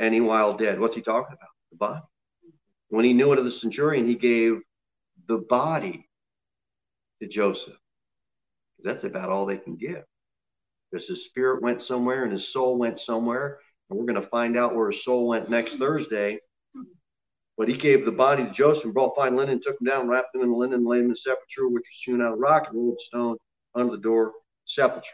any 0.00 0.22
while 0.22 0.56
dead. 0.56 0.80
What's 0.80 0.96
he 0.96 1.02
talking 1.02 1.36
about? 1.36 1.50
The 1.70 1.76
body. 1.76 2.02
When 2.88 3.04
he 3.04 3.12
knew 3.12 3.32
it 3.32 3.38
of 3.38 3.44
the 3.44 3.52
centurion, 3.52 4.06
he 4.06 4.14
gave 4.14 4.62
the 5.28 5.44
body 5.50 6.08
to 7.20 7.28
Joseph. 7.28 7.76
That's 8.82 9.04
about 9.04 9.28
all 9.28 9.44
they 9.44 9.58
can 9.58 9.76
give. 9.76 10.04
Because 10.90 11.06
his 11.06 11.26
spirit 11.26 11.60
went 11.60 11.82
somewhere 11.82 12.24
and 12.24 12.32
his 12.32 12.48
soul 12.48 12.78
went 12.78 13.00
somewhere, 13.00 13.58
we're 13.88 14.04
going 14.04 14.20
to 14.20 14.28
find 14.28 14.56
out 14.56 14.74
where 14.74 14.90
his 14.90 15.04
soul 15.04 15.28
went 15.28 15.48
next 15.48 15.76
Thursday. 15.76 16.38
But 17.56 17.68
he 17.68 17.76
gave 17.76 18.04
the 18.04 18.12
body 18.12 18.44
to 18.44 18.50
Joseph 18.50 18.84
and 18.84 18.94
brought 18.94 19.16
fine 19.16 19.36
linen, 19.36 19.60
took 19.60 19.80
him 19.80 19.86
down, 19.86 20.08
wrapped 20.08 20.34
him 20.34 20.42
in 20.42 20.50
the 20.50 20.56
linen, 20.56 20.84
laid 20.84 20.98
him 20.98 21.04
in 21.06 21.10
the 21.10 21.16
sepulchre, 21.16 21.68
which 21.68 21.82
was 21.82 22.02
hewn 22.04 22.20
out 22.20 22.34
of 22.34 22.38
rock 22.38 22.66
and 22.68 22.76
rolled 22.76 23.00
stone 23.00 23.36
under 23.74 23.92
the 23.92 24.02
door 24.02 24.32
sepulchre. 24.66 25.08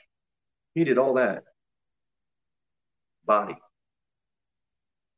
He 0.75 0.85
did 0.85 0.99
all 0.99 1.15
that. 1.15 1.45
Body. 3.25 3.57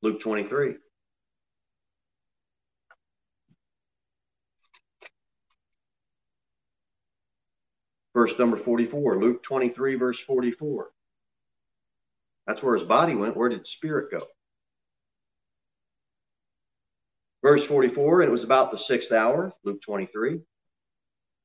Luke 0.03 0.21
23. 0.21 0.75
Verse 8.15 8.39
number 8.39 8.57
44. 8.57 9.21
Luke 9.21 9.43
23, 9.43 9.95
verse 9.97 10.21
44. 10.21 10.91
That's 12.47 12.63
where 12.63 12.77
his 12.77 12.87
body 12.87 13.15
went. 13.15 13.37
Where 13.37 13.49
did 13.49 13.67
spirit 13.67 14.11
go? 14.11 14.27
Verse 17.43 17.65
44, 17.65 18.23
and 18.23 18.29
it 18.31 18.33
was 18.33 18.45
about 18.45 18.71
the 18.71 18.79
sixth 18.79 19.13
hour, 19.13 19.53
Luke 19.65 19.83
23. 19.83 20.41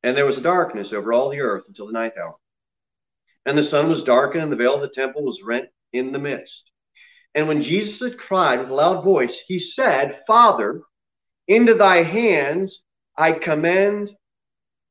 And 0.03 0.15
there 0.15 0.25
was 0.25 0.38
a 0.38 0.41
darkness 0.41 0.93
over 0.93 1.12
all 1.12 1.29
the 1.29 1.41
earth 1.41 1.65
until 1.67 1.88
the 1.88 1.93
ninth 1.93 2.13
hour. 2.17 2.35
And 3.45 3.57
the 3.57 3.63
sun 3.63 3.89
was 3.89 4.03
darkened, 4.03 4.43
and 4.43 4.51
the 4.51 4.55
veil 4.55 4.75
of 4.75 4.81
the 4.81 4.89
temple 4.89 5.23
was 5.23 5.43
rent 5.43 5.67
in 5.91 6.12
the 6.12 6.19
midst. 6.19 6.71
And 7.35 7.47
when 7.47 7.62
Jesus 7.62 7.99
had 7.99 8.17
cried 8.17 8.59
with 8.59 8.69
a 8.69 8.73
loud 8.73 9.03
voice, 9.03 9.38
he 9.45 9.59
said, 9.59 10.21
Father, 10.25 10.81
into 11.47 11.73
thy 11.73 12.03
hands 12.03 12.81
I 13.17 13.33
commend 13.33 14.09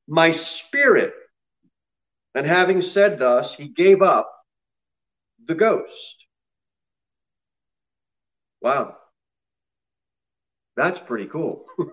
my 0.07 0.33
spirit. 0.33 1.15
And 2.35 2.47
having 2.47 2.83
said 2.83 3.19
thus, 3.19 3.55
he 3.55 3.69
gave 3.69 4.03
up 4.03 4.31
the 5.47 5.55
ghost. 5.55 6.27
Wow. 8.61 8.97
That's 10.77 11.01
pretty 11.01 11.27
cool. 11.27 11.67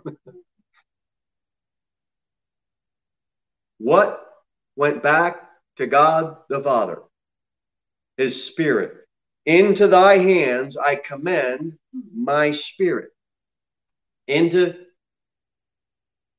what 3.77 4.21
went 4.75 5.03
back 5.03 5.49
to 5.77 5.87
God 5.87 6.37
the 6.49 6.61
Father? 6.61 6.99
His 8.17 8.45
Spirit. 8.45 8.93
Into 9.45 9.87
thy 9.87 10.17
hands 10.17 10.77
I 10.77 10.95
commend 10.95 11.77
my 12.13 12.51
spirit. 12.51 13.09
Into, 14.27 14.73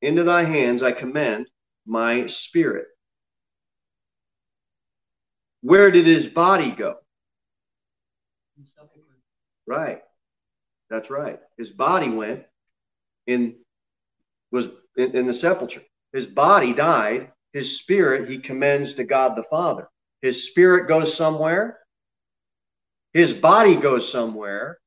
into 0.02 0.24
thy 0.24 0.44
hands 0.44 0.82
I 0.82 0.92
commend 0.92 1.48
my 1.86 2.26
spirit. 2.26 2.86
Where 5.66 5.90
did 5.90 6.06
his 6.06 6.28
body 6.28 6.70
go? 6.70 6.94
Right. 9.66 10.00
That's 10.90 11.10
right. 11.10 11.40
His 11.58 11.70
body 11.70 12.08
went 12.08 12.44
in 13.26 13.56
was 14.52 14.68
in, 14.96 15.16
in, 15.16 15.26
the 15.26 15.34
sepulcher. 15.34 15.82
His 16.12 16.26
body 16.26 16.72
died. 16.72 17.32
His 17.52 17.80
spirit 17.80 18.30
he 18.30 18.38
commends 18.38 18.94
to 18.94 19.02
God 19.02 19.36
the 19.36 19.42
Father. 19.50 19.88
His 20.22 20.46
spirit 20.46 20.86
goes 20.86 21.16
somewhere. 21.16 21.80
His 23.12 23.32
body 23.32 23.74
goes 23.74 24.08
somewhere. 24.08 24.78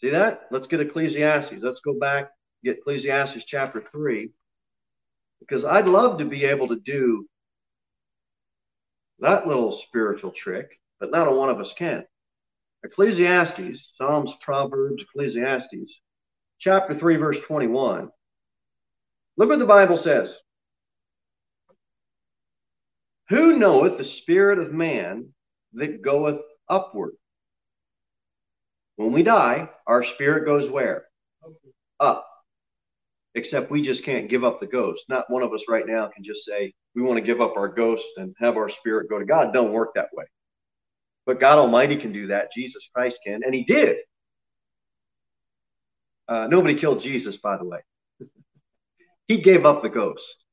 See 0.00 0.08
that? 0.08 0.46
Let's 0.50 0.66
get 0.66 0.80
Ecclesiastes. 0.80 1.60
Let's 1.60 1.80
go 1.80 1.98
back, 1.98 2.30
get 2.64 2.78
Ecclesiastes 2.78 3.44
chapter 3.44 3.84
3. 3.92 4.30
Because 5.40 5.66
I'd 5.66 5.86
love 5.86 6.18
to 6.20 6.24
be 6.24 6.46
able 6.46 6.68
to 6.68 6.76
do 6.76 7.28
that 9.20 9.46
little 9.46 9.80
spiritual 9.88 10.30
trick, 10.30 10.78
but 11.00 11.10
not 11.10 11.28
a 11.28 11.30
one 11.30 11.48
of 11.48 11.60
us 11.60 11.72
can. 11.76 12.04
Ecclesiastes, 12.84 13.88
Psalms, 13.96 14.32
Proverbs, 14.40 15.02
Ecclesiastes, 15.02 15.92
chapter 16.58 16.98
3, 16.98 17.16
verse 17.16 17.38
21. 17.40 18.10
Look 19.36 19.48
what 19.48 19.58
the 19.58 19.66
Bible 19.66 19.98
says. 19.98 20.32
Who 23.28 23.58
knoweth 23.58 23.98
the 23.98 24.04
spirit 24.04 24.58
of 24.58 24.72
man 24.72 25.32
that 25.72 26.02
goeth 26.02 26.40
upward? 26.68 27.12
When 28.96 29.12
we 29.12 29.22
die, 29.22 29.68
our 29.86 30.04
spirit 30.04 30.46
goes 30.46 30.70
where? 30.70 31.06
Up. 31.98 32.26
Except 33.36 33.70
we 33.70 33.82
just 33.82 34.02
can't 34.02 34.28
give 34.30 34.44
up 34.44 34.60
the 34.60 34.66
ghost. 34.66 35.04
Not 35.08 35.30
one 35.30 35.42
of 35.42 35.52
us 35.52 35.62
right 35.68 35.86
now 35.86 36.08
can 36.08 36.24
just 36.24 36.44
say, 36.44 36.72
we 36.94 37.02
want 37.02 37.18
to 37.18 37.24
give 37.24 37.40
up 37.40 37.56
our 37.56 37.68
ghost 37.68 38.04
and 38.16 38.34
have 38.40 38.56
our 38.56 38.68
spirit 38.70 39.10
go 39.10 39.18
to 39.18 39.26
God. 39.26 39.52
Don't 39.52 39.72
work 39.72 39.90
that 39.94 40.08
way. 40.14 40.24
But 41.26 41.38
God 41.38 41.58
Almighty 41.58 41.96
can 41.96 42.12
do 42.12 42.28
that. 42.28 42.50
Jesus 42.52 42.88
Christ 42.94 43.20
can. 43.24 43.42
And 43.44 43.54
He 43.54 43.64
did. 43.64 43.98
Uh, 46.28 46.46
nobody 46.48 46.74
killed 46.74 47.00
Jesus, 47.00 47.36
by 47.36 47.56
the 47.56 47.64
way. 47.64 47.78
he 49.28 49.40
gave 49.42 49.66
up 49.66 49.82
the 49.82 49.88
ghost. 49.88 50.44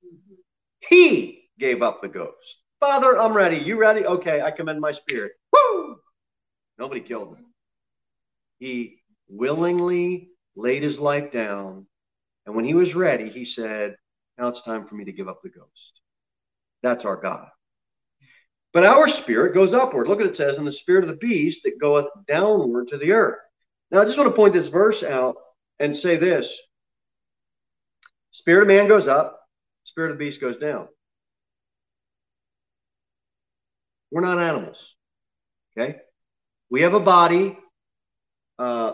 He 0.90 1.50
gave 1.60 1.82
up 1.82 2.02
the 2.02 2.10
ghost. 2.10 2.58
Father, 2.80 3.18
I'm 3.18 3.34
ready. 3.34 3.58
You 3.58 3.80
ready? 3.80 4.06
Okay, 4.06 4.42
I 4.42 4.52
commend 4.52 4.82
my 4.82 4.92
spirit. 4.92 5.32
Woo! 5.54 5.96
Nobody 6.78 7.02
killed 7.02 7.38
him. 7.38 7.46
He 8.60 8.98
willingly 9.30 10.30
laid 10.56 10.84
his 10.84 11.00
life 11.00 11.32
down. 11.32 11.88
And 12.46 12.56
when 12.56 12.66
he 12.66 12.74
was 12.74 12.96
ready, 12.96 13.30
he 13.30 13.46
said, 13.46 13.96
Now 14.38 14.48
it's 14.48 14.62
time 14.64 14.88
for 14.88 14.96
me 14.96 15.06
to 15.06 15.12
give 15.14 15.28
up 15.28 15.42
the 15.42 15.50
ghost. 15.50 16.02
That's 16.82 17.06
our 17.06 17.16
God. 17.16 17.48
But 18.74 18.86
our 18.86 19.08
spirit 19.08 19.54
goes 19.54 19.74
upward. 19.74 20.08
Look 20.08 20.20
what 20.20 20.28
it 20.28 20.36
says, 20.36 20.58
in 20.58 20.66
the 20.66 20.72
spirit 20.72 21.04
of 21.04 21.10
the 21.10 21.18
beast 21.18 21.62
that 21.64 21.80
goeth 21.80 22.08
downward 22.28 22.88
to 22.90 22.98
the 22.98 23.12
earth. 23.12 23.40
Now, 23.92 24.02
I 24.02 24.06
just 24.06 24.18
want 24.18 24.30
to 24.30 24.36
point 24.36 24.54
this 24.54 24.68
verse 24.68 25.04
out 25.04 25.36
and 25.80 25.98
say 25.98 26.18
this 26.18 26.52
Spirit 28.32 28.64
of 28.64 28.68
man 28.68 28.88
goes 28.88 29.08
up, 29.08 29.40
spirit 29.84 30.12
of 30.12 30.18
the 30.18 30.26
beast 30.26 30.42
goes 30.42 30.58
down. 30.58 30.88
We're 34.12 34.22
not 34.22 34.40
animals. 34.40 34.78
Okay? 35.78 35.98
We 36.70 36.82
have 36.82 36.94
a 36.94 37.00
body. 37.00 37.58
Uh, 38.58 38.94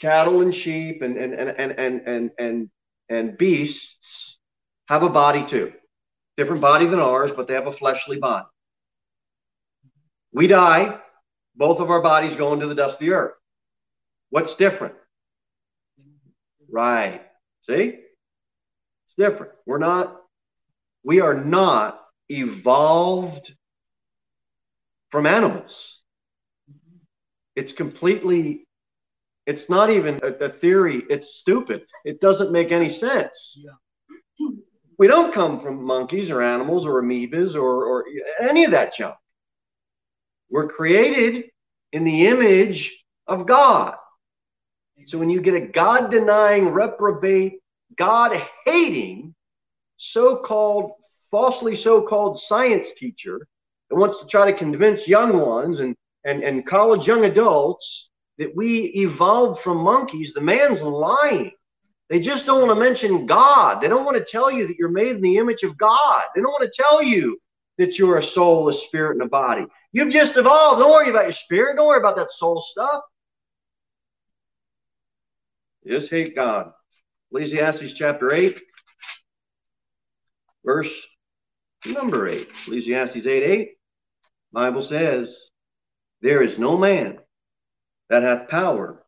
cattle 0.00 0.40
and 0.40 0.54
sheep 0.54 1.02
and 1.02 1.16
and 1.16 1.34
and 1.34 1.50
and 1.50 1.78
and 1.78 2.00
and 2.06 2.30
and, 2.38 2.70
and 3.08 3.38
beasts 3.38 4.38
have 4.88 5.02
a 5.02 5.08
body 5.08 5.46
too 5.46 5.72
different 6.36 6.60
body 6.60 6.86
than 6.86 7.00
ours, 7.00 7.32
but 7.34 7.48
they 7.48 7.54
have 7.54 7.66
a 7.66 7.72
fleshly 7.72 8.18
body. 8.18 8.46
We 10.32 10.46
die, 10.46 10.98
both 11.54 11.80
of 11.80 11.90
our 11.90 12.02
bodies 12.02 12.36
go 12.36 12.52
into 12.52 12.66
the 12.66 12.74
dust 12.74 12.94
of 12.94 13.00
the 13.00 13.12
earth. 13.12 13.34
What's 14.30 14.54
different? 14.54 14.94
Right. 16.70 17.22
See? 17.68 18.00
It's 19.06 19.14
different. 19.16 19.52
We're 19.64 19.78
not, 19.78 20.20
we 21.04 21.20
are 21.20 21.34
not 21.34 22.00
evolved 22.28 23.54
from 25.10 25.26
animals. 25.26 26.02
It's 27.54 27.72
completely, 27.72 28.65
it's 29.46 29.68
not 29.68 29.90
even 29.90 30.18
a, 30.22 30.32
a 30.44 30.48
theory. 30.48 31.04
It's 31.08 31.36
stupid. 31.36 31.86
It 32.04 32.20
doesn't 32.20 32.52
make 32.52 32.72
any 32.72 32.88
sense. 32.88 33.58
Yeah. 33.58 34.48
We 34.98 35.06
don't 35.06 35.32
come 35.32 35.60
from 35.60 35.84
monkeys 35.84 36.30
or 36.30 36.42
animals 36.42 36.86
or 36.86 37.02
amoebas 37.02 37.54
or, 37.54 37.84
or 37.84 38.04
any 38.40 38.64
of 38.64 38.72
that 38.72 38.94
junk. 38.94 39.14
We're 40.50 40.68
created 40.68 41.44
in 41.92 42.04
the 42.04 42.26
image 42.26 43.04
of 43.26 43.46
God. 43.46 43.96
So 45.06 45.18
when 45.18 45.30
you 45.30 45.40
get 45.40 45.54
a 45.54 45.60
God 45.60 46.10
denying, 46.10 46.68
reprobate, 46.68 47.60
God 47.96 48.42
hating, 48.64 49.34
so 49.98 50.36
called, 50.36 50.92
falsely 51.30 51.76
so 51.76 52.02
called 52.02 52.40
science 52.40 52.88
teacher 52.96 53.46
that 53.90 53.96
wants 53.96 54.20
to 54.20 54.26
try 54.26 54.50
to 54.50 54.56
convince 54.56 55.06
young 55.06 55.38
ones 55.38 55.80
and, 55.80 55.94
and, 56.24 56.42
and 56.42 56.66
college 56.66 57.06
young 57.06 57.24
adults 57.26 58.08
that 58.38 58.54
we 58.54 58.86
evolved 58.96 59.60
from 59.60 59.78
monkeys, 59.78 60.32
the 60.32 60.40
man's 60.40 60.82
lying. 60.82 61.52
They 62.08 62.20
just 62.20 62.46
don't 62.46 62.60
want 62.60 62.76
to 62.76 62.84
mention 62.84 63.26
God. 63.26 63.80
They 63.80 63.88
don't 63.88 64.04
want 64.04 64.16
to 64.16 64.24
tell 64.24 64.50
you 64.50 64.66
that 64.66 64.76
you're 64.76 64.88
made 64.88 65.16
in 65.16 65.22
the 65.22 65.38
image 65.38 65.62
of 65.62 65.76
God. 65.76 66.22
They 66.34 66.40
don't 66.40 66.52
want 66.52 66.70
to 66.70 66.82
tell 66.82 67.02
you 67.02 67.38
that 67.78 67.98
you're 67.98 68.18
a 68.18 68.22
soul, 68.22 68.68
a 68.68 68.72
spirit, 68.72 69.14
and 69.14 69.22
a 69.22 69.28
body. 69.28 69.66
You've 69.92 70.12
just 70.12 70.36
evolved. 70.36 70.80
Don't 70.80 70.90
worry 70.90 71.10
about 71.10 71.24
your 71.24 71.32
spirit. 71.32 71.76
Don't 71.76 71.88
worry 71.88 71.98
about 71.98 72.16
that 72.16 72.32
soul 72.32 72.60
stuff. 72.60 73.02
just 75.86 76.10
hate 76.10 76.34
God. 76.34 76.72
Ecclesiastes 77.30 77.92
chapter 77.94 78.32
8, 78.32 78.60
verse 80.64 80.92
number 81.84 82.28
8. 82.28 82.48
Ecclesiastes 82.62 83.26
8 83.26 83.26
8. 83.26 83.68
Bible 84.52 84.82
says, 84.82 85.34
There 86.22 86.42
is 86.42 86.58
no 86.58 86.78
man 86.78 87.18
that 88.10 88.22
hath 88.22 88.48
power 88.48 89.04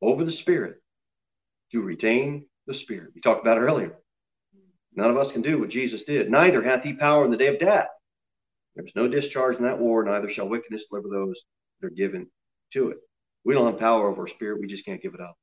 over 0.00 0.24
the 0.24 0.32
spirit 0.32 0.82
to 1.72 1.80
retain 1.80 2.46
the 2.66 2.74
Spirit. 2.74 3.10
We 3.14 3.20
talked 3.20 3.42
about 3.42 3.58
earlier. 3.58 3.94
None 4.94 5.10
of 5.10 5.16
us 5.16 5.32
can 5.32 5.42
do 5.42 5.58
what 5.58 5.70
Jesus 5.70 6.02
did. 6.02 6.30
Neither 6.30 6.62
hath 6.62 6.82
he 6.82 6.92
power 6.92 7.24
in 7.24 7.30
the 7.30 7.36
day 7.36 7.48
of 7.48 7.58
death. 7.58 7.88
There's 8.74 8.92
no 8.94 9.08
discharge 9.08 9.56
in 9.56 9.64
that 9.64 9.78
war, 9.78 10.04
neither 10.04 10.30
shall 10.30 10.48
wickedness 10.48 10.84
deliver 10.88 11.08
those 11.08 11.40
that 11.80 11.88
are 11.88 11.90
given 11.90 12.26
to 12.72 12.90
it. 12.90 12.98
We 13.44 13.54
don't 13.54 13.70
have 13.70 13.80
power 13.80 14.08
over 14.08 14.22
our 14.22 14.28
spirit, 14.28 14.60
we 14.60 14.66
just 14.66 14.84
can't 14.84 15.02
give 15.02 15.14
it 15.14 15.20
up. 15.20 15.36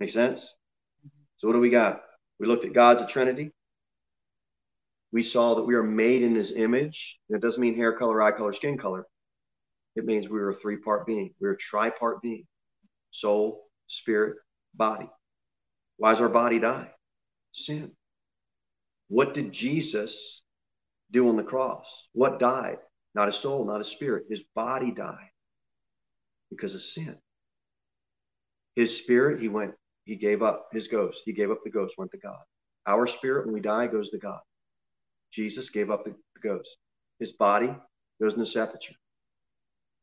Make 0.00 0.10
sense? 0.10 0.46
So 1.38 1.46
what 1.46 1.54
do 1.54 1.60
we 1.60 1.70
got? 1.70 2.02
We 2.38 2.46
looked 2.46 2.64
at 2.64 2.72
God's 2.72 3.02
a 3.02 3.06
Trinity. 3.06 3.52
We 5.12 5.22
saw 5.22 5.54
that 5.54 5.62
we 5.62 5.74
are 5.74 5.82
made 5.82 6.22
in 6.22 6.34
his 6.34 6.52
image. 6.52 7.18
It 7.28 7.40
doesn't 7.40 7.60
mean 7.60 7.76
hair 7.76 7.92
color, 7.92 8.20
eye 8.20 8.32
color, 8.32 8.52
skin 8.52 8.76
color. 8.76 9.06
It 9.96 10.04
means 10.04 10.28
we 10.28 10.38
are 10.38 10.50
a 10.50 10.54
three-part 10.54 11.06
being. 11.06 11.34
We're 11.40 11.52
a 11.52 11.58
tripart 11.58 12.20
being. 12.22 12.46
Soul, 13.10 13.64
spirit, 13.88 14.36
body. 14.74 15.08
Why 15.96 16.12
does 16.12 16.20
our 16.20 16.28
body 16.28 16.58
die? 16.58 16.90
Sin. 17.52 17.92
What 19.08 19.32
did 19.32 19.52
Jesus 19.52 20.42
do 21.10 21.28
on 21.28 21.36
the 21.36 21.42
cross? 21.42 21.86
What 22.12 22.38
died? 22.38 22.78
Not 23.14 23.28
his 23.28 23.36
soul, 23.36 23.64
not 23.64 23.78
his 23.78 23.88
spirit. 23.88 24.26
His 24.28 24.42
body 24.54 24.90
died 24.90 25.30
because 26.50 26.74
of 26.74 26.82
sin. 26.82 27.16
His 28.74 28.94
spirit, 28.94 29.40
he 29.40 29.48
went, 29.48 29.72
he 30.04 30.16
gave 30.16 30.42
up 30.42 30.68
his 30.72 30.88
ghost. 30.88 31.22
He 31.24 31.32
gave 31.32 31.50
up 31.50 31.60
the 31.64 31.70
ghost, 31.70 31.94
went 31.96 32.10
to 32.10 32.18
God. 32.18 32.36
Our 32.86 33.06
spirit, 33.06 33.46
when 33.46 33.54
we 33.54 33.60
die, 33.60 33.86
goes 33.86 34.10
to 34.10 34.18
God. 34.18 34.40
Jesus 35.32 35.70
gave 35.70 35.90
up 35.90 36.04
the, 36.04 36.10
the 36.10 36.40
ghost. 36.42 36.68
His 37.18 37.32
body 37.32 37.74
goes 38.20 38.34
in 38.34 38.40
the 38.40 38.46
sepulcher. 38.46 38.94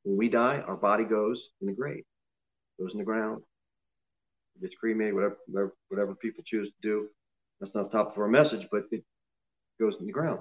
When 0.04 0.18
we 0.18 0.30
die, 0.30 0.64
our 0.68 0.76
body 0.76 1.06
goes 1.06 1.50
in 1.62 1.68
the 1.68 1.74
grave, 1.74 2.04
goes 2.80 2.92
in 2.92 3.00
the 3.00 3.06
ground, 3.06 3.42
gets 4.62 4.76
cremated, 4.76 5.14
whatever, 5.14 5.74
whatever, 5.88 6.16
people 6.16 6.44
choose 6.46 6.70
to 6.70 6.88
do. 6.88 7.08
That's 7.60 7.74
not 7.74 7.92
the 7.92 7.98
top 7.98 8.12
of 8.12 8.18
our 8.18 8.28
message, 8.28 8.68
but 8.72 8.84
it 8.92 9.04
goes 9.80 9.96
in 10.00 10.06
the 10.06 10.12
ground. 10.12 10.40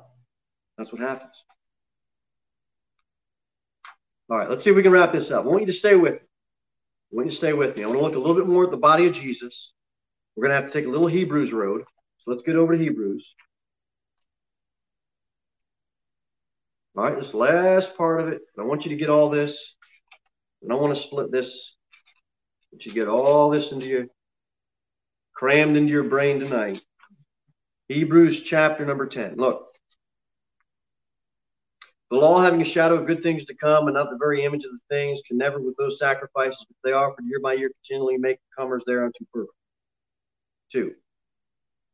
That's 0.76 0.90
what 0.90 1.00
happens. 1.00 1.32
All 4.30 4.38
right, 4.38 4.48
let's 4.48 4.64
see 4.64 4.70
if 4.70 4.76
we 4.76 4.82
can 4.82 4.92
wrap 4.92 5.12
this 5.12 5.30
up. 5.30 5.44
I 5.44 5.48
want 5.48 5.60
you 5.60 5.66
to 5.66 5.78
stay 5.78 5.94
with 5.94 6.14
me. 6.14 6.18
I 6.18 7.14
want 7.14 7.26
you 7.26 7.32
to 7.32 7.36
stay 7.36 7.52
with 7.52 7.76
me. 7.76 7.84
I 7.84 7.86
want 7.86 7.98
to 7.98 8.04
look 8.04 8.14
a 8.14 8.18
little 8.18 8.36
bit 8.36 8.46
more 8.46 8.64
at 8.64 8.70
the 8.70 8.76
body 8.76 9.06
of 9.06 9.14
Jesus. 9.14 9.72
We're 10.34 10.48
going 10.48 10.56
to 10.56 10.62
have 10.62 10.72
to 10.72 10.78
take 10.78 10.86
a 10.86 10.90
little 10.90 11.06
Hebrews 11.06 11.52
road. 11.52 11.82
So 12.18 12.30
let's 12.30 12.42
get 12.42 12.56
over 12.56 12.76
to 12.76 12.82
Hebrews. 12.82 13.26
All 16.94 17.04
right, 17.04 17.18
this 17.18 17.32
last 17.32 17.96
part 17.96 18.20
of 18.20 18.28
it. 18.28 18.42
I 18.58 18.62
want 18.62 18.84
you 18.84 18.90
to 18.90 18.96
get 18.96 19.08
all 19.08 19.30
this. 19.30 19.74
And 20.62 20.70
I 20.70 20.76
want 20.76 20.94
to 20.94 21.02
split 21.02 21.32
this. 21.32 21.74
But 22.70 22.84
you 22.84 22.92
get 22.92 23.08
all 23.08 23.50
this 23.50 23.72
into 23.72 23.86
your 23.86 24.06
crammed 25.34 25.76
into 25.76 25.90
your 25.90 26.04
brain 26.04 26.38
tonight. 26.38 26.80
Hebrews 27.88 28.42
chapter 28.42 28.84
number 28.84 29.06
10. 29.06 29.36
Look. 29.36 29.68
The 32.10 32.18
law 32.18 32.42
having 32.42 32.60
a 32.60 32.64
shadow 32.64 32.96
of 32.96 33.06
good 33.06 33.22
things 33.22 33.46
to 33.46 33.54
come 33.54 33.86
and 33.86 33.94
not 33.94 34.10
the 34.10 34.18
very 34.18 34.44
image 34.44 34.64
of 34.64 34.70
the 34.70 34.78
things 34.90 35.20
can 35.26 35.38
never 35.38 35.58
with 35.58 35.76
those 35.78 35.98
sacrifices 35.98 36.64
which 36.68 36.76
they 36.84 36.92
offered 36.92 37.24
year 37.24 37.40
by 37.40 37.54
year 37.54 37.70
continually 37.70 38.18
make 38.18 38.36
the 38.36 38.62
comers 38.62 38.82
thereunto 38.86 39.24
perfect. 39.32 39.54
Two. 40.70 40.92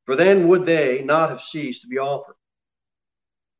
For 0.07 0.17
then 0.17 0.49
would 0.49 0.67
they 0.67 1.03
not 1.05 1.31
have 1.31 1.41
ceased 1.41 1.83
to 1.83 1.89
be 1.89 1.99
offered 1.99 2.35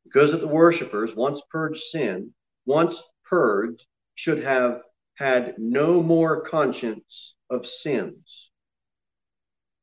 because 0.09 0.31
that 0.31 0.41
the 0.41 0.49
worshippers, 0.49 1.15
once 1.15 1.41
purged 1.51 1.83
sin, 1.83 2.33
once 2.65 3.03
purged, 3.29 3.85
should 4.15 4.43
have 4.43 4.81
had 5.17 5.55
no 5.59 6.03
more 6.03 6.43
conscience 6.43 7.35
of 7.51 7.67
sins. 7.67 8.51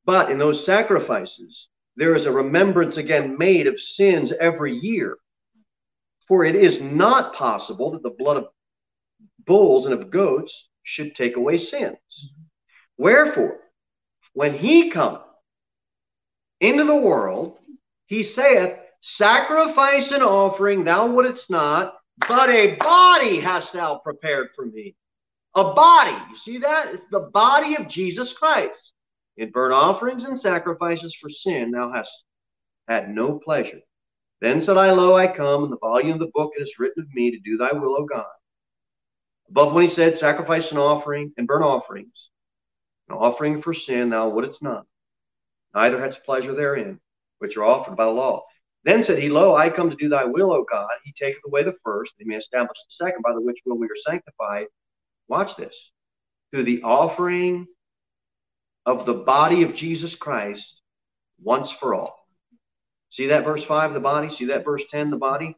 But 0.04 0.32
in 0.32 0.40
those 0.40 0.66
sacrifices, 0.66 1.68
there 1.96 2.16
is 2.16 2.26
a 2.26 2.32
remembrance 2.32 2.98
again 2.98 3.38
made 3.38 3.68
of 3.68 3.80
sins 3.80 4.32
every 4.40 4.76
year. 4.76 5.18
For 6.28 6.44
it 6.44 6.56
is 6.56 6.82
not 6.82 7.36
possible 7.36 7.92
that 7.92 8.02
the 8.02 8.10
blood 8.18 8.38
of 8.38 8.48
bulls 9.46 9.86
and 9.86 9.94
of 9.94 10.10
goats 10.10 10.70
should 10.84 11.14
take 11.14 11.38
away 11.38 11.60
sins. 11.60 11.98
Wherefore, 12.98 13.60
when 14.34 14.58
he 14.58 14.90
cometh 14.90 15.22
into 16.60 16.84
the 16.84 16.96
world, 16.96 17.58
he 18.08 18.24
saith, 18.24 18.80
Sacrifice 19.08 20.10
and 20.10 20.24
offering 20.24 20.84
thou 20.84 21.06
wouldest 21.06 21.48
not, 21.48 21.94
but 22.28 22.50
a 22.50 22.74
body 22.78 23.39
hast 23.39 23.72
thou 23.72 24.00
prepared 24.00 24.50
for 24.56 24.65
me. 24.65 24.96
A 25.54 25.76
body. 25.76 26.18
You 26.32 26.36
see 26.36 26.58
that? 26.58 26.91
It's 26.91 27.06
the 27.12 27.30
body 27.32 27.76
of 27.76 27.88
Jesus 27.88 28.34
Christ. 28.34 28.94
In 29.38 29.52
burnt 29.52 29.74
offerings 29.74 30.24
and 30.24 30.39
sacrifices 30.39 31.15
for 31.15 31.30
sin 31.30 31.70
thou 31.70 31.91
hast 31.91 32.24
had 32.88 33.12
no 33.12 33.38
pleasure. 33.38 33.80
Then 34.41 34.63
said 34.63 34.76
I, 34.76 34.89
Lo, 34.89 35.15
I 35.15 35.28
come, 35.28 35.65
and 35.65 35.72
the 35.72 35.78
volume 35.78 36.13
of 36.13 36.20
the 36.20 36.32
book 36.34 36.54
it 36.58 36.63
is 36.63 36.80
written 36.80 37.04
of 37.04 37.13
me 37.13 37.30
to 37.30 37.39
do 37.46 37.58
thy 37.58 37.74
will, 37.74 37.96
O 37.96 38.06
God. 38.06 38.26
Above 39.52 39.74
when 39.74 39.84
he 39.84 39.89
said, 39.91 40.18
Sacrifice 40.18 40.72
and 40.72 40.80
offering 40.80 41.32
and 41.38 41.46
burnt 41.46 41.63
offerings, 41.63 42.32
an 43.10 43.18
offering 43.18 43.62
for 43.62 43.76
sin 43.76 44.10
thou 44.10 44.30
wouldest 44.30 44.63
not, 44.63 44.88
neither 45.76 46.00
hadst 46.00 46.24
pleasure 46.24 46.56
therein, 46.56 47.00
which 47.38 47.56
are 47.56 47.63
offered 47.63 47.96
by 47.96 48.06
the 48.06 48.12
law. 48.12 48.44
Then 48.86 49.04
said 49.04 49.17
he, 49.17 49.30
Lo, 49.30 49.56
I 49.56 49.71
come 49.71 49.89
to 49.89 49.95
do 49.95 50.10
thy 50.10 50.26
will, 50.26 50.54
O 50.54 50.63
God. 50.63 50.91
He 51.04 51.12
taketh 51.12 51.41
away 51.48 51.63
the 51.63 51.76
first, 51.84 52.13
he 52.17 52.26
may 52.26 52.36
establish 52.36 52.78
the 52.78 53.04
second, 53.04 53.24
by 53.24 53.34
the 53.34 53.41
which 53.41 53.60
will 53.65 53.78
we 53.78 53.88
are 53.88 54.10
sanctified. 54.10 54.67
Watch 55.28 55.58
this. 55.58 55.76
Through 56.52 56.63
the 56.63 56.84
offering 56.84 57.65
of 58.86 59.08
the 59.08 59.13
body 59.15 59.63
of 59.63 59.74
Jesus 59.74 60.13
Christ 60.13 60.82
once 61.41 61.71
for 61.71 61.95
all. 61.95 62.15
See 63.10 63.28
that 63.28 63.43
verse 63.43 63.63
5, 63.63 63.93
the 63.93 64.00
body? 64.00 64.30
See 64.30 64.45
that 64.45 64.63
verse 64.63 64.84
10, 64.91 65.10
the 65.10 65.17
body? 65.17 65.58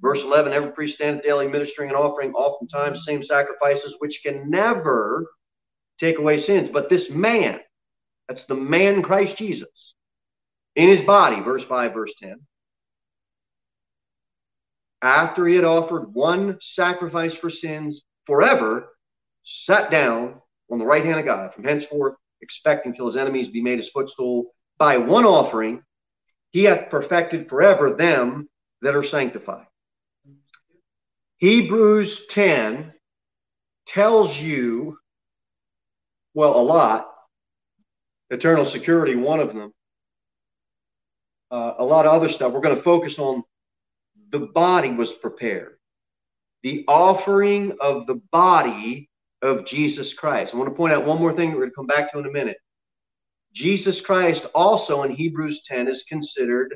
Verse 0.00 0.22
11, 0.22 0.52
every 0.52 0.72
priest 0.72 0.96
standeth 0.96 1.22
daily 1.22 1.46
ministering 1.46 1.90
and 1.90 1.96
offering 1.96 2.32
oftentimes 2.32 3.04
same 3.04 3.22
sacrifices, 3.22 3.94
which 4.00 4.22
can 4.24 4.50
never 4.50 5.30
take 6.00 6.18
away 6.18 6.40
sins. 6.40 6.68
But 6.68 6.88
this 6.88 7.08
man, 7.08 7.60
that's 8.28 8.44
the 8.44 8.56
man 8.56 9.00
Christ 9.00 9.36
Jesus, 9.36 9.94
in 10.74 10.88
his 10.88 11.02
body, 11.02 11.40
verse 11.40 11.62
5, 11.62 11.94
verse 11.94 12.12
10, 12.20 12.40
after 15.04 15.46
he 15.46 15.54
had 15.54 15.66
offered 15.66 16.14
one 16.14 16.56
sacrifice 16.62 17.34
for 17.34 17.50
sins 17.50 18.02
forever, 18.26 18.88
sat 19.44 19.90
down 19.90 20.40
on 20.70 20.78
the 20.78 20.86
right 20.86 21.04
hand 21.04 21.20
of 21.20 21.26
God, 21.26 21.52
from 21.52 21.64
henceforth 21.64 22.14
expecting 22.40 22.94
till 22.94 23.06
his 23.06 23.16
enemies 23.16 23.48
be 23.48 23.60
made 23.60 23.78
his 23.78 23.90
footstool. 23.90 24.54
By 24.78 24.96
one 24.96 25.26
offering, 25.26 25.82
he 26.52 26.64
hath 26.64 26.88
perfected 26.88 27.50
forever 27.50 27.92
them 27.92 28.48
that 28.80 28.96
are 28.96 29.02
sanctified. 29.04 29.66
Hebrews 31.36 32.22
10 32.30 32.94
tells 33.86 34.34
you, 34.34 34.96
well, 36.32 36.58
a 36.58 36.62
lot. 36.62 37.10
Eternal 38.30 38.64
security, 38.64 39.16
one 39.16 39.40
of 39.40 39.48
them. 39.48 39.70
Uh, 41.50 41.74
a 41.78 41.84
lot 41.84 42.06
of 42.06 42.12
other 42.12 42.32
stuff. 42.32 42.54
We're 42.54 42.62
going 42.62 42.76
to 42.76 42.82
focus 42.82 43.18
on 43.18 43.44
the 44.34 44.40
body 44.40 44.90
was 44.90 45.12
prepared. 45.12 45.76
The 46.64 46.84
offering 46.88 47.76
of 47.80 48.08
the 48.08 48.20
body 48.32 49.08
of 49.42 49.64
Jesus 49.64 50.12
Christ. 50.12 50.52
I 50.52 50.56
want 50.56 50.68
to 50.68 50.74
point 50.74 50.92
out 50.92 51.06
one 51.06 51.20
more 51.20 51.32
thing 51.32 51.50
that 51.50 51.56
we're 51.56 51.66
going 51.66 51.70
to 51.70 51.76
come 51.76 51.86
back 51.86 52.10
to 52.10 52.18
in 52.18 52.26
a 52.26 52.32
minute. 52.32 52.56
Jesus 53.52 54.00
Christ 54.00 54.44
also 54.52 55.04
in 55.04 55.12
Hebrews 55.12 55.62
10 55.68 55.86
is 55.86 56.02
considered 56.08 56.74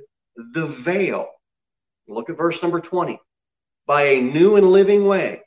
the 0.55 0.69
veil. 0.69 1.27
Look 2.07 2.31
at 2.31 2.37
verse 2.37 2.63
number 2.63 2.79
20. 2.79 3.19
By 3.89 4.05
a 4.05 4.21
new 4.21 4.55
and 4.55 4.71
living 4.71 5.05
way, 5.07 5.43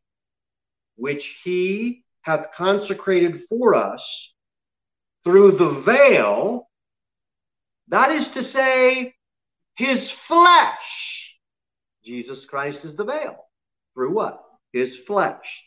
which 0.98 1.40
he 1.46 2.04
hath 2.24 2.52
consecrated 2.54 3.44
for 3.48 3.74
us 3.74 4.34
through 5.24 5.54
the 5.54 5.70
veil, 5.70 6.68
that 7.88 8.12
is 8.12 8.28
to 8.32 8.44
say, 8.44 9.14
his 9.76 10.12
flesh 10.12 11.01
Jesus 12.04 12.46
Christ 12.46 12.86
is 12.86 12.96
the 12.96 13.06
veil. 13.06 13.46
Through 13.94 14.14
what? 14.14 14.44
His 14.74 14.98
flesh. 14.98 15.66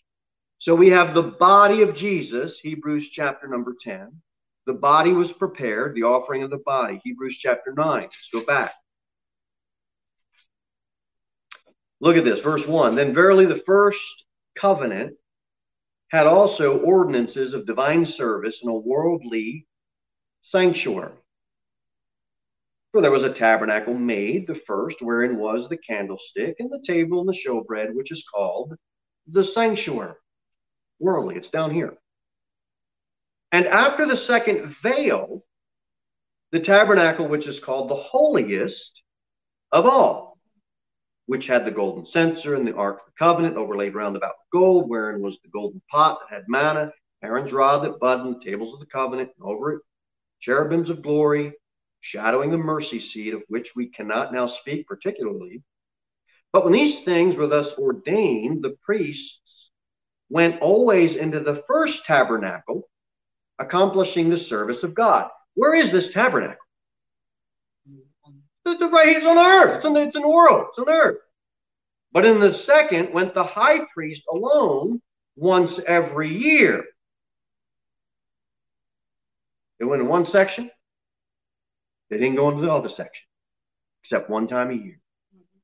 So 0.58 0.74
we 0.74 0.88
have 0.88 1.14
the 1.14 1.22
body 1.22 1.82
of 1.82 1.94
Jesus, 1.94 2.58
Hebrews 2.58 3.10
chapter 3.10 3.46
number 3.46 3.74
10. 3.80 4.10
The 4.66 4.72
body 4.72 5.12
was 5.12 5.30
prepared, 5.30 5.94
the 5.94 6.04
offering 6.04 6.42
of 6.42 6.50
the 6.50 6.62
body, 6.64 7.00
Hebrews 7.04 7.36
chapter 7.36 7.74
9. 7.76 8.02
Let's 8.02 8.28
go 8.32 8.44
back. 8.44 8.72
Look 12.00 12.16
at 12.16 12.24
this, 12.24 12.40
verse 12.40 12.66
1. 12.66 12.94
Then 12.94 13.14
verily 13.14 13.46
the 13.46 13.62
first 13.66 14.24
covenant 14.56 15.14
had 16.08 16.26
also 16.26 16.78
ordinances 16.78 17.54
of 17.54 17.66
divine 17.66 18.06
service 18.06 18.60
and 18.62 18.70
a 18.70 18.74
worldly 18.74 19.66
sanctuary. 20.40 21.12
For 22.94 23.00
there 23.00 23.10
was 23.10 23.24
a 23.24 23.32
tabernacle 23.32 23.92
made, 23.92 24.46
the 24.46 24.54
first, 24.54 25.02
wherein 25.02 25.36
was 25.36 25.68
the 25.68 25.76
candlestick 25.76 26.54
and 26.60 26.70
the 26.70 26.80
table 26.86 27.18
and 27.18 27.28
the 27.28 27.32
showbread, 27.32 27.92
which 27.92 28.12
is 28.12 28.24
called 28.32 28.72
the 29.26 29.42
sanctuary. 29.42 30.14
Worldly, 31.00 31.34
it's 31.34 31.50
down 31.50 31.74
here. 31.74 31.98
And 33.50 33.66
after 33.66 34.06
the 34.06 34.16
second 34.16 34.76
veil, 34.80 35.42
the 36.52 36.60
tabernacle, 36.60 37.26
which 37.26 37.48
is 37.48 37.58
called 37.58 37.90
the 37.90 37.96
holiest 37.96 39.02
of 39.72 39.86
all, 39.86 40.38
which 41.26 41.48
had 41.48 41.64
the 41.64 41.72
golden 41.72 42.06
censer 42.06 42.54
and 42.54 42.64
the 42.64 42.76
ark 42.76 43.00
of 43.00 43.06
the 43.06 43.18
covenant 43.18 43.56
overlaid 43.56 43.96
round 43.96 44.14
about 44.14 44.36
with 44.38 44.60
gold, 44.60 44.88
wherein 44.88 45.20
was 45.20 45.36
the 45.42 45.50
golden 45.50 45.82
pot 45.90 46.20
that 46.20 46.32
had 46.32 46.44
manna, 46.46 46.92
Aaron's 47.24 47.52
rod 47.52 47.82
that 47.84 47.98
budded, 47.98 48.36
the 48.36 48.44
tables 48.44 48.72
of 48.72 48.78
the 48.78 48.86
covenant, 48.86 49.30
and 49.36 49.44
over 49.44 49.72
it 49.72 49.82
cherubims 50.38 50.90
of 50.90 51.02
glory, 51.02 51.52
shadowing 52.04 52.50
the 52.50 52.58
mercy 52.58 53.00
seat 53.00 53.32
of 53.32 53.42
which 53.48 53.74
we 53.74 53.86
cannot 53.86 54.30
now 54.30 54.46
speak 54.46 54.86
particularly. 54.86 55.62
But 56.52 56.64
when 56.64 56.74
these 56.74 57.00
things 57.00 57.34
were 57.34 57.46
thus 57.46 57.72
ordained, 57.78 58.62
the 58.62 58.76
priests 58.84 59.70
went 60.28 60.60
always 60.60 61.16
into 61.16 61.40
the 61.40 61.64
first 61.66 62.04
tabernacle, 62.04 62.90
accomplishing 63.58 64.28
the 64.28 64.38
service 64.38 64.82
of 64.82 64.94
God. 64.94 65.30
Where 65.54 65.72
is 65.72 65.90
this 65.90 66.12
tabernacle? 66.12 66.58
It's 68.66 68.82
right 68.92 69.16
it's 69.16 69.24
on 69.24 69.38
earth. 69.38 69.76
It's 69.76 69.86
in, 69.86 69.94
the, 69.94 70.02
it's 70.02 70.16
in 70.16 70.22
the 70.22 70.28
world. 70.28 70.66
It's 70.68 70.78
on 70.78 70.90
earth. 70.90 71.18
But 72.12 72.26
in 72.26 72.38
the 72.38 72.52
second 72.52 73.14
went 73.14 73.32
the 73.32 73.44
high 73.44 73.80
priest 73.94 74.24
alone 74.30 75.00
once 75.36 75.80
every 75.86 76.28
year. 76.28 76.84
It 79.80 79.84
went 79.84 80.02
in 80.02 80.08
one 80.08 80.26
section, 80.26 80.70
they 82.10 82.18
didn't 82.18 82.36
go 82.36 82.50
into 82.50 82.62
the 82.62 82.72
other 82.72 82.88
section 82.88 83.24
except 84.02 84.28
one 84.28 84.46
time 84.46 84.70
a 84.70 84.74
year. 84.74 85.00
Mm-hmm. 85.34 85.58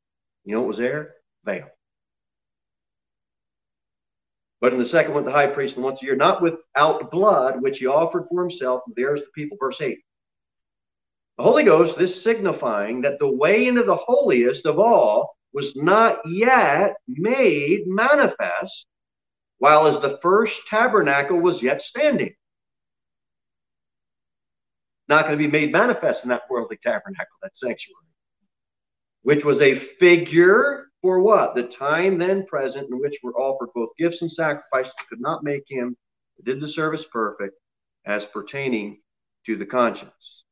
You 0.45 0.55
know 0.55 0.61
what 0.63 0.69
was 0.69 0.79
there? 0.79 1.15
Veil. 1.45 1.69
But 4.61 4.73
in 4.73 4.79
the 4.79 4.87
second 4.87 5.15
one, 5.15 5.25
the 5.25 5.31
high 5.31 5.47
priest 5.47 5.77
once 5.77 6.03
a 6.03 6.05
year, 6.05 6.17
not 6.17 6.43
without 6.43 7.11
blood, 7.11 7.63
which 7.63 7.79
he 7.79 7.87
offered 7.87 8.27
for 8.29 8.43
himself 8.43 8.83
and 8.87 8.95
theirs 8.95 9.21
the 9.21 9.27
people. 9.35 9.57
Verse 9.59 9.81
8. 9.81 9.99
The 11.39 11.45
Holy 11.45 11.65
Ghost, 11.65 11.97
this 11.97 12.23
signifying 12.23 13.01
that 13.01 13.19
the 13.19 13.31
way 13.31 13.67
into 13.67 13.83
the 13.83 13.97
holiest 13.97 14.67
of 14.67 14.79
all 14.79 15.35
was 15.55 15.75
not 15.75 16.19
yet 16.29 16.97
made 17.09 17.87
manifest, 17.87 18.87
while 19.59 19.87
as 19.87 20.01
the 20.01 20.19
first 20.23 20.67
tabernacle 20.67 21.39
was 21.39 21.63
yet 21.63 21.81
standing. 21.81 22.35
Not 25.11 25.27
going 25.27 25.37
to 25.37 25.45
be 25.45 25.51
made 25.51 25.73
manifest 25.73 26.23
in 26.23 26.29
that 26.29 26.43
worldly 26.49 26.79
tabernacle, 26.81 27.37
that 27.43 27.57
sanctuary, 27.57 27.97
which 29.23 29.45
was 29.45 29.61
a 29.61 29.75
figure 29.75 30.87
for 31.03 31.19
what? 31.19 31.57
The 31.57 31.65
time 31.65 32.17
then 32.17 32.47
present 32.47 32.89
in 32.89 33.01
which 33.01 33.19
were 33.21 33.35
offered 33.35 33.71
both 33.75 33.89
gifts 33.99 34.23
and 34.23 34.31
sacrifices 34.31 34.93
could 35.09 35.21
not 35.21 35.43
make 35.43 35.65
him 35.69 35.97
did 36.45 36.61
the 36.61 36.69
service 36.69 37.05
perfect 37.13 37.57
as 38.07 38.25
pertaining 38.25 39.01
to 39.47 39.57
the 39.57 39.67
conscience, 39.67 40.45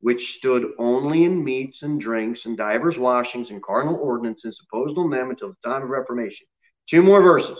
which 0.00 0.36
stood 0.36 0.72
only 0.78 1.22
in 1.22 1.44
meats 1.44 1.82
and 1.82 2.00
drinks 2.00 2.44
and 2.44 2.56
divers 2.56 2.98
washings 2.98 3.50
and 3.50 3.62
carnal 3.62 3.96
ordinances 3.96 4.60
imposed 4.60 4.98
on 4.98 5.10
them 5.10 5.30
until 5.30 5.50
the 5.50 5.68
time 5.70 5.82
of 5.84 5.90
Reformation. 5.90 6.48
Two 6.88 7.04
more 7.04 7.22
verses. 7.22 7.58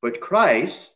But 0.00 0.20
Christ, 0.20 0.90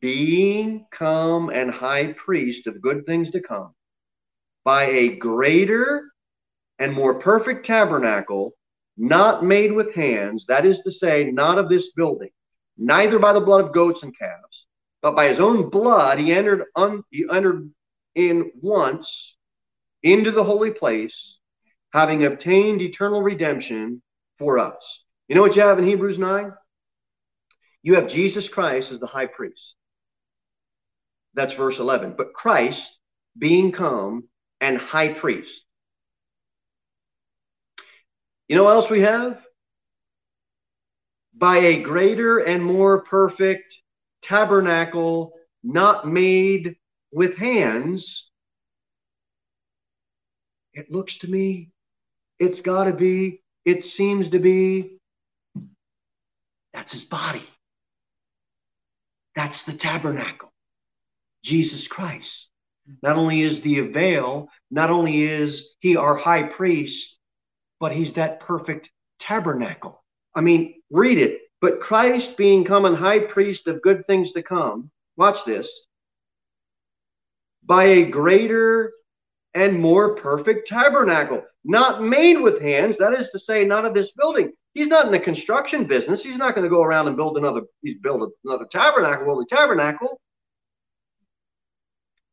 being 0.00 0.86
come 0.90 1.50
and 1.50 1.70
high 1.70 2.12
priest 2.12 2.66
of 2.66 2.80
good 2.80 3.06
things 3.06 3.30
to 3.30 3.40
come, 3.40 3.74
by 4.64 4.84
a 4.86 5.16
greater 5.16 6.10
and 6.78 6.92
more 6.92 7.14
perfect 7.14 7.66
tabernacle, 7.66 8.54
not 8.96 9.44
made 9.44 9.72
with 9.72 9.94
hands, 9.94 10.46
that 10.46 10.64
is 10.64 10.80
to 10.80 10.90
say, 10.90 11.30
not 11.30 11.58
of 11.58 11.68
this 11.68 11.92
building, 11.92 12.30
neither 12.76 13.18
by 13.18 13.32
the 13.32 13.40
blood 13.40 13.64
of 13.64 13.72
goats 13.72 14.02
and 14.02 14.16
calves, 14.18 14.66
but 15.02 15.16
by 15.16 15.28
his 15.28 15.40
own 15.40 15.70
blood 15.70 16.18
he 16.18 16.32
entered 16.32 16.64
un, 16.76 17.02
he 17.10 17.24
entered 17.30 17.70
in 18.14 18.50
once 18.60 19.36
into 20.02 20.30
the 20.30 20.44
holy 20.44 20.70
place, 20.70 21.38
having 21.92 22.24
obtained 22.24 22.80
eternal 22.80 23.22
redemption 23.22 24.02
for 24.38 24.58
us. 24.58 25.04
You 25.28 25.34
know 25.34 25.42
what 25.42 25.56
you 25.56 25.62
have 25.62 25.78
in 25.78 25.86
Hebrews 25.86 26.18
9? 26.18 26.52
You 27.82 27.94
have 27.94 28.08
Jesus 28.08 28.48
Christ 28.48 28.90
as 28.90 29.00
the 29.00 29.06
high 29.06 29.26
priest. 29.26 29.74
That's 31.34 31.54
verse 31.54 31.78
11. 31.78 32.14
But 32.16 32.34
Christ 32.34 32.82
being 33.38 33.72
come 33.72 34.24
and 34.60 34.76
high 34.76 35.12
priest. 35.12 35.62
You 38.48 38.56
know 38.56 38.64
what 38.64 38.74
else 38.74 38.90
we 38.90 39.02
have? 39.02 39.40
By 41.36 41.58
a 41.58 41.82
greater 41.82 42.38
and 42.38 42.64
more 42.64 43.02
perfect 43.04 43.74
tabernacle 44.22 45.32
not 45.62 46.08
made 46.08 46.76
with 47.12 47.36
hands. 47.36 48.28
It 50.72 50.90
looks 50.90 51.18
to 51.18 51.28
me, 51.28 51.70
it's 52.38 52.60
got 52.60 52.84
to 52.84 52.92
be, 52.92 53.42
it 53.64 53.84
seems 53.84 54.30
to 54.30 54.38
be, 54.38 54.98
that's 56.72 56.92
his 56.92 57.04
body. 57.04 57.48
That's 59.34 59.62
the 59.62 59.74
tabernacle. 59.74 60.49
Jesus 61.42 61.86
Christ. 61.86 62.48
Not 63.02 63.16
only 63.16 63.42
is 63.42 63.60
the 63.60 63.80
veil, 63.80 64.48
not 64.70 64.90
only 64.90 65.22
is 65.22 65.68
he 65.80 65.96
our 65.96 66.16
high 66.16 66.42
priest, 66.42 67.16
but 67.78 67.92
he's 67.92 68.14
that 68.14 68.40
perfect 68.40 68.90
tabernacle. 69.18 70.02
I 70.34 70.40
mean, 70.40 70.82
read 70.90 71.18
it. 71.18 71.40
But 71.60 71.80
Christ 71.80 72.36
being 72.36 72.64
come 72.64 72.84
and 72.84 72.96
high 72.96 73.20
priest 73.20 73.68
of 73.68 73.82
good 73.82 74.06
things 74.06 74.32
to 74.32 74.42
come, 74.42 74.90
watch 75.16 75.44
this, 75.44 75.70
by 77.64 77.84
a 77.84 78.04
greater 78.06 78.92
and 79.54 79.78
more 79.78 80.16
perfect 80.16 80.68
tabernacle, 80.68 81.44
not 81.64 82.02
made 82.02 82.40
with 82.40 82.62
hands, 82.62 82.96
that 82.98 83.12
is 83.12 83.30
to 83.30 83.38
say, 83.38 83.64
not 83.64 83.84
of 83.84 83.94
this 83.94 84.12
building. 84.12 84.52
He's 84.72 84.86
not 84.86 85.06
in 85.06 85.12
the 85.12 85.20
construction 85.20 85.84
business. 85.84 86.22
He's 86.22 86.36
not 86.36 86.54
going 86.54 86.64
to 86.64 86.70
go 86.70 86.82
around 86.82 87.08
and 87.08 87.16
build 87.16 87.36
another, 87.36 87.62
he's 87.82 87.98
build 87.98 88.30
another 88.44 88.66
tabernacle, 88.70 89.26
holy 89.26 89.46
tabernacle. 89.46 90.20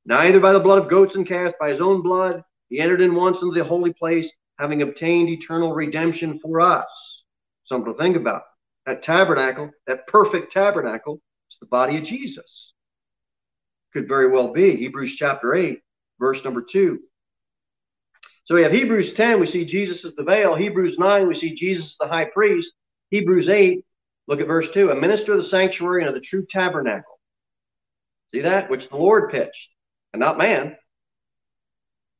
Neither 0.07 0.39
by 0.39 0.53
the 0.53 0.59
blood 0.59 0.79
of 0.79 0.89
goats 0.89 1.15
and 1.15 1.27
calves, 1.27 1.53
by 1.59 1.69
his 1.69 1.81
own 1.81 2.01
blood, 2.01 2.41
he 2.69 2.79
entered 2.79 3.01
in 3.01 3.13
once 3.13 3.41
into 3.41 3.53
the 3.53 3.63
holy 3.63 3.91
place, 3.91 4.31
having 4.57 4.81
obtained 4.81 5.27
eternal 5.27 5.73
redemption 5.73 6.39
for 6.39 6.61
us. 6.61 6.85
Something 7.65 7.93
to 7.93 7.99
think 7.99 8.15
about. 8.15 8.43
That 8.85 9.03
tabernacle, 9.03 9.69
that 9.85 10.07
perfect 10.07 10.53
tabernacle, 10.53 11.15
is 11.51 11.57
the 11.59 11.67
body 11.67 11.97
of 11.97 12.05
Jesus. 12.05 12.71
Could 13.91 14.07
very 14.07 14.29
well 14.29 14.53
be. 14.53 14.77
Hebrews 14.77 15.17
chapter 15.17 15.53
8, 15.53 15.79
verse 16.19 16.41
number 16.41 16.61
2. 16.61 16.99
So 18.45 18.55
we 18.55 18.63
have 18.63 18.71
Hebrews 18.71 19.11
10, 19.11 19.41
we 19.41 19.47
see 19.47 19.65
Jesus 19.65 20.05
as 20.05 20.15
the 20.15 20.23
veil. 20.23 20.55
Hebrews 20.55 20.97
9, 20.97 21.27
we 21.27 21.35
see 21.35 21.53
Jesus 21.53 21.97
the 21.99 22.07
high 22.07 22.25
priest. 22.25 22.73
Hebrews 23.09 23.49
8, 23.49 23.83
look 24.27 24.39
at 24.39 24.47
verse 24.47 24.69
2 24.71 24.89
a 24.89 24.95
minister 24.95 25.33
of 25.33 25.39
the 25.39 25.43
sanctuary 25.43 26.03
and 26.03 26.07
of 26.07 26.15
the 26.15 26.21
true 26.21 26.45
tabernacle. 26.49 27.19
See 28.33 28.41
that? 28.41 28.69
Which 28.69 28.87
the 28.87 28.95
Lord 28.95 29.31
pitched, 29.31 29.69
and 30.17 30.21
not 30.21 30.39
man. 30.39 30.75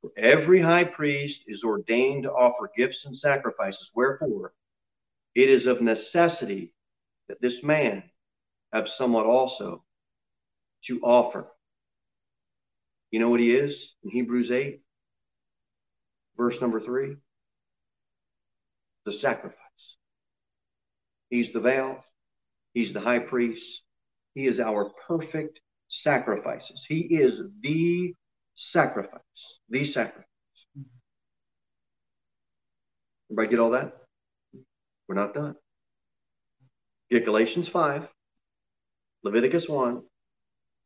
For 0.02 0.12
every 0.16 0.62
high 0.62 0.84
priest 0.84 1.42
is 1.48 1.64
ordained 1.64 2.24
to 2.24 2.32
offer 2.32 2.70
gifts 2.78 3.06
and 3.06 3.18
sacrifices. 3.18 3.90
Wherefore, 3.96 4.54
it 5.34 5.50
is 5.50 5.66
of 5.66 5.82
necessity 5.82 6.76
that 7.28 7.42
this 7.42 7.64
man 7.64 8.04
have 8.72 8.88
somewhat 8.88 9.26
also 9.26 9.84
to 10.86 11.02
offer. 11.02 11.48
You 13.10 13.20
know 13.20 13.30
what 13.30 13.40
he 13.40 13.56
is 13.56 13.94
in 14.04 14.12
Hebrews 14.12 14.52
8, 14.52 14.80
verse 16.38 16.62
number 16.62 16.80
3? 16.80 17.16
The 19.06 19.14
sacrifice. 19.14 19.58
He's 21.32 21.52
the 21.52 21.62
veil, 21.62 22.06
he's 22.76 22.94
the 22.94 23.02
high 23.02 23.20
priest, 23.20 23.82
he 24.36 24.46
is 24.46 24.60
our 24.60 24.92
perfect 25.08 25.62
sacrifices. 26.02 26.86
He 26.88 27.00
is 27.00 27.42
the 27.62 28.14
sacrifice 28.56 29.22
the 29.70 29.86
sacrifice. 29.86 30.24
Everybody 33.30 33.50
get 33.50 33.60
all 33.60 33.72
that? 33.72 33.98
We're 35.08 35.16
not 35.16 35.34
done. 35.34 35.56
Get 37.10 37.26
Galatians 37.26 37.68
5, 37.68 38.08
Leviticus 39.24 39.68
1, 39.68 40.02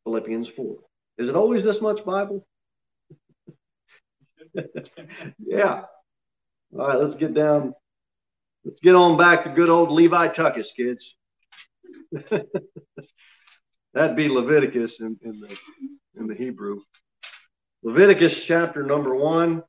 Philippians 0.04 0.48
4. 0.48 0.76
Is 1.18 1.28
it 1.28 1.36
always 1.36 1.64
this 1.64 1.80
much 1.80 2.04
Bible? 2.04 2.46
yeah. 5.38 5.82
All 6.72 6.86
right, 6.86 6.98
let's 6.98 7.16
get 7.16 7.34
down. 7.34 7.74
Let's 8.64 8.80
get 8.80 8.94
on 8.94 9.18
back 9.18 9.44
to 9.44 9.50
good 9.50 9.68
old 9.68 9.90
Levi 9.90 10.28
Tuckus, 10.28 10.68
kids. 10.76 11.16
That'd 13.94 14.16
be 14.16 14.28
Leviticus 14.28 15.00
in, 15.00 15.18
in 15.22 15.40
the 15.40 15.56
in 16.16 16.26
the 16.26 16.34
Hebrew. 16.34 16.80
Leviticus 17.82 18.44
chapter 18.44 18.82
number 18.82 19.14
one. 19.14 19.62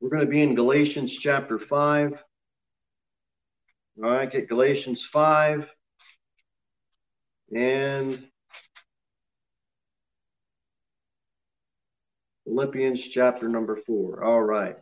We're 0.00 0.10
going 0.10 0.24
to 0.24 0.30
be 0.30 0.42
in 0.42 0.54
Galatians 0.54 1.12
chapter 1.12 1.58
five. 1.58 2.12
All 4.00 4.10
right, 4.10 4.30
get 4.30 4.48
Galatians 4.48 5.04
5 5.12 5.66
and 7.52 8.22
Philippians 12.44 13.00
chapter 13.08 13.48
number 13.48 13.80
4. 13.84 14.22
All 14.22 14.40
right. 14.40 14.76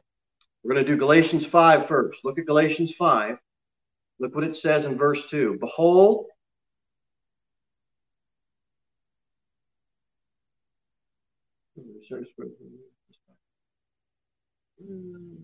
We're 0.62 0.74
going 0.74 0.84
to 0.84 0.92
do 0.92 0.98
Galatians 0.98 1.46
5 1.46 1.88
first. 1.88 2.20
Look 2.24 2.38
at 2.38 2.44
Galatians 2.44 2.92
5. 2.92 3.38
Look 4.20 4.34
what 4.34 4.44
it 4.44 4.54
says 4.54 4.84
in 4.84 4.98
verse 4.98 5.26
2. 5.30 5.56
Behold, 5.60 6.26
search 12.08 12.28
for 12.36 12.46
hmm. 14.80 15.34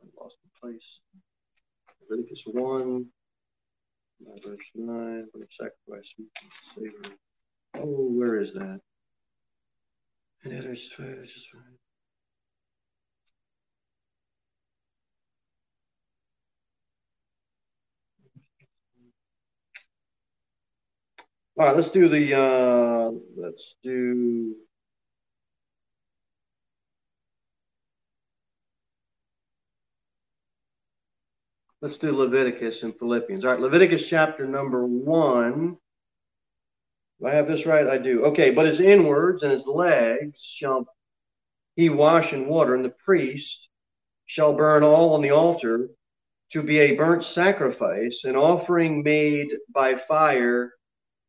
I 0.00 0.22
lost 0.22 0.36
the 0.42 0.50
place. 0.60 1.00
Leviticus 2.08 2.42
1, 2.46 3.06
verse 4.44 4.58
9, 4.74 5.26
for 5.32 5.38
the 5.38 5.46
sacrifice 5.50 6.12
Savior. 6.74 7.16
Oh, 7.74 8.08
where 8.10 8.40
is 8.40 8.52
that? 8.54 8.80
And 10.44 10.52
it 10.52 10.64
is 10.64 10.80
just 10.80 11.46
All 21.58 21.64
right, 21.64 21.74
let's 21.74 21.90
do 21.90 22.08
the 22.10 22.38
uh 22.38 23.12
let's 23.34 23.76
do 23.82 24.54
Let's 31.86 31.98
do 31.98 32.10
Leviticus 32.10 32.82
and 32.82 32.98
Philippians. 32.98 33.44
All 33.44 33.52
right, 33.52 33.60
Leviticus 33.60 34.08
chapter 34.08 34.44
number 34.44 34.84
one. 34.84 35.76
Do 37.20 37.26
I 37.28 37.30
have 37.32 37.46
this 37.46 37.64
right? 37.64 37.86
I 37.86 37.96
do. 37.96 38.24
Okay, 38.24 38.50
but 38.50 38.66
his 38.66 38.80
inwards 38.80 39.44
and 39.44 39.52
his 39.52 39.68
legs 39.68 40.42
shall 40.42 40.88
he 41.76 41.88
wash 41.88 42.32
in 42.32 42.48
water, 42.48 42.74
and 42.74 42.84
the 42.84 42.92
priest 43.04 43.68
shall 44.24 44.52
burn 44.52 44.82
all 44.82 45.14
on 45.14 45.22
the 45.22 45.30
altar 45.30 45.90
to 46.54 46.62
be 46.64 46.80
a 46.80 46.96
burnt 46.96 47.22
sacrifice, 47.22 48.24
an 48.24 48.34
offering 48.34 49.04
made 49.04 49.52
by 49.72 49.94
fire 49.94 50.72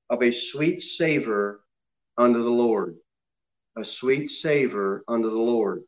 of 0.09 0.23
a 0.23 0.31
sweet 0.31 0.81
savor 0.81 1.61
unto 2.17 2.41
the 2.41 2.49
Lord. 2.49 2.95
A 3.77 3.85
sweet 3.85 4.31
savor 4.31 5.03
unto 5.07 5.29
the 5.29 5.35
Lord. 5.35 5.83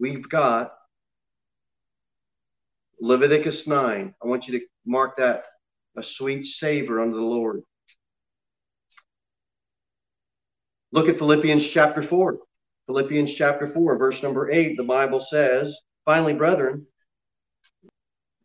We've 0.00 0.26
got 0.26 0.75
Leviticus 3.00 3.66
9. 3.66 4.14
I 4.22 4.26
want 4.26 4.48
you 4.48 4.58
to 4.58 4.66
mark 4.84 5.16
that 5.18 5.44
a 5.96 6.02
sweet 6.02 6.46
savor 6.46 7.00
unto 7.00 7.16
the 7.16 7.22
Lord. 7.22 7.62
Look 10.92 11.08
at 11.08 11.18
Philippians 11.18 11.66
chapter 11.66 12.02
4. 12.02 12.38
Philippians 12.86 13.34
chapter 13.34 13.68
4, 13.72 13.98
verse 13.98 14.22
number 14.22 14.50
8, 14.50 14.76
the 14.76 14.84
Bible 14.84 15.20
says, 15.20 15.76
Finally, 16.04 16.34
brethren, 16.34 16.86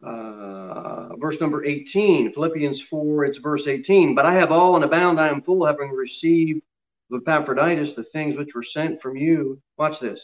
uh, 0.04 1.16
verse 1.18 1.40
number 1.40 1.64
18, 1.64 2.34
Philippians 2.34 2.82
4, 2.82 3.26
it's 3.26 3.38
verse 3.38 3.68
18. 3.68 4.16
But 4.16 4.26
I 4.26 4.34
have 4.34 4.52
all 4.52 4.76
and 4.76 4.84
abound, 4.84 5.20
I 5.20 5.30
am 5.30 5.44
full, 5.44 5.66
having 5.66 5.92
received 5.92 6.64
of 7.12 7.22
Epaphroditus 7.22 7.94
the 7.94 8.04
things 8.06 8.38
which 8.38 8.56
were 8.56 8.64
sent 8.64 9.02
from 9.02 9.16
you. 9.18 9.62
Watch 9.78 10.00
this. 10.00 10.22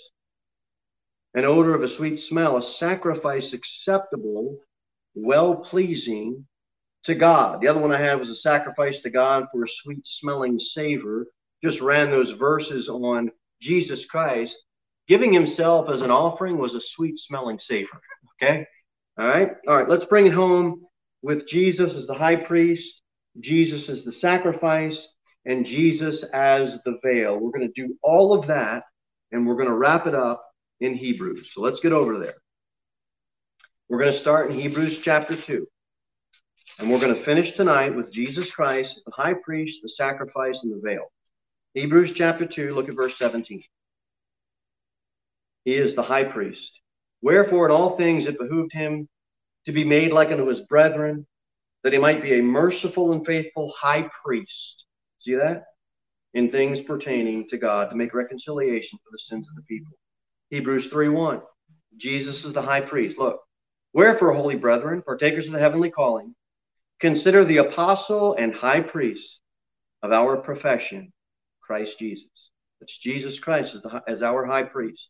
An 1.38 1.46
odor 1.46 1.76
of 1.76 1.84
a 1.84 1.88
sweet 1.88 2.18
smell, 2.18 2.58
a 2.58 2.64
sacrifice 2.64 3.54
acceptable, 3.54 4.58
well 5.14 5.58
pleasing 5.58 6.48
to 7.04 7.14
God. 7.14 7.62
The 7.62 7.68
other 7.68 7.80
one 7.80 7.92
I 7.92 8.00
had 8.00 8.20
was 8.20 8.32
a 8.32 8.36
sacrifice 8.36 9.02
to 9.02 9.12
God 9.12 9.46
for 9.52 9.64
a 9.64 9.70
sweet 9.70 10.08
smelling 10.08 10.60
savor. 10.60 11.28
Just 11.64 11.80
ran 11.80 12.10
those 12.10 12.32
verses 12.32 12.90
on 12.90 13.30
Jesus 13.62 14.04
Christ. 14.04 14.58
Giving 15.08 15.32
himself 15.32 15.92
as 15.92 16.02
an 16.02 16.10
offering 16.10 16.58
was 16.58 16.74
a 16.74 16.82
sweet 16.82 17.20
smelling 17.20 17.60
savor. 17.60 18.02
Okay? 18.42 18.66
All 19.20 19.28
right? 19.28 19.52
All 19.68 19.78
right, 19.78 19.88
let's 19.88 20.06
bring 20.06 20.26
it 20.26 20.34
home 20.34 20.88
with 21.22 21.48
Jesus 21.48 21.94
as 21.94 22.08
the 22.08 22.16
high 22.16 22.38
priest, 22.38 23.00
Jesus 23.40 23.90
as 23.90 24.04
the 24.04 24.12
sacrifice, 24.12 25.08
and 25.46 25.68
Jesus 25.68 26.24
as 26.34 26.80
the 26.84 26.98
veil. 27.04 27.38
We're 27.38 27.52
going 27.52 27.72
to 27.72 27.80
do 27.80 27.96
all 28.02 28.34
of 28.34 28.48
that, 28.48 28.86
and 29.32 29.46
we're 29.46 29.54
going 29.54 29.68
to 29.68 29.78
wrap 29.78 30.08
it 30.08 30.16
up 30.16 30.44
in 30.80 30.94
Hebrews. 30.94 31.52
So 31.54 31.62
let's 31.62 31.80
get 31.80 31.92
over 31.92 32.20
there. 32.20 32.36
We're 33.90 34.00
going 34.00 34.14
to 34.14 34.20
start 34.20 34.52
in 34.52 34.60
Hebrews 34.60 35.00
chapter 35.00 35.36
2. 35.36 35.68
And 36.80 36.92
we're 36.92 37.00
going 37.00 37.16
to 37.16 37.24
finish 37.24 37.54
tonight 37.54 37.96
with 37.96 38.12
Jesus 38.12 38.52
Christ 38.52 39.02
the 39.06 39.12
high 39.12 39.34
priest, 39.34 39.80
the 39.82 39.90
sacrifice, 39.90 40.60
and 40.62 40.72
the 40.72 40.82
veil. 40.84 41.12
Hebrews 41.74 42.14
chapter 42.14 42.46
2, 42.46 42.76
look 42.76 42.90
at 42.90 42.96
verse 42.96 43.18
17. 43.18 43.64
He 45.66 45.76
is 45.76 45.96
the 45.96 46.04
high 46.04 46.24
priest. 46.24 46.72
Wherefore, 47.22 47.66
in 47.66 47.72
all 47.72 47.98
things 47.98 48.26
it 48.26 48.38
behooved 48.38 48.74
him 48.74 49.08
to 49.66 49.72
be 49.72 49.84
made 49.84 50.12
like 50.12 50.30
unto 50.30 50.48
his 50.48 50.62
brethren, 50.62 51.26
that 51.84 51.94
he 51.94 52.00
might 52.00 52.22
be 52.22 52.40
a 52.40 52.44
merciful 52.44 53.12
and 53.12 53.26
faithful 53.26 53.74
high 53.78 54.10
priest. 54.24 54.86
See 55.20 55.36
that? 55.36 55.66
In 56.34 56.52
things 56.52 56.82
pertaining 56.82 57.48
to 57.50 57.58
God, 57.58 57.90
to 57.90 57.96
make 57.96 58.14
reconciliation 58.14 59.00
for 59.00 59.10
the 59.12 59.20
sins 59.20 59.48
of 59.50 59.56
the 59.56 59.64
people. 59.64 59.94
Hebrews 60.50 60.88
3 60.88 61.10
1. 61.10 61.42
Jesus 61.98 62.46
is 62.46 62.54
the 62.54 62.62
high 62.62 62.82
priest. 62.82 63.18
Look, 63.18 63.42
wherefore, 63.94 64.34
holy 64.34 64.56
brethren, 64.56 65.02
partakers 65.02 65.48
of 65.48 65.54
the 65.54 65.60
heavenly 65.60 65.90
calling, 65.90 66.36
consider 67.00 67.44
the 67.44 67.58
apostle 67.58 68.36
and 68.36 68.54
high 68.54 68.82
priest 68.82 69.40
of 70.04 70.12
our 70.12 70.38
profession, 70.38 71.12
Christ 71.62 72.00
Jesus. 72.00 72.30
That's 72.80 72.98
Jesus 72.98 73.40
Christ 73.40 73.76
as, 73.76 73.82
the, 73.82 74.02
as 74.08 74.24
our 74.24 74.46
high 74.46 74.64
priest. 74.64 75.10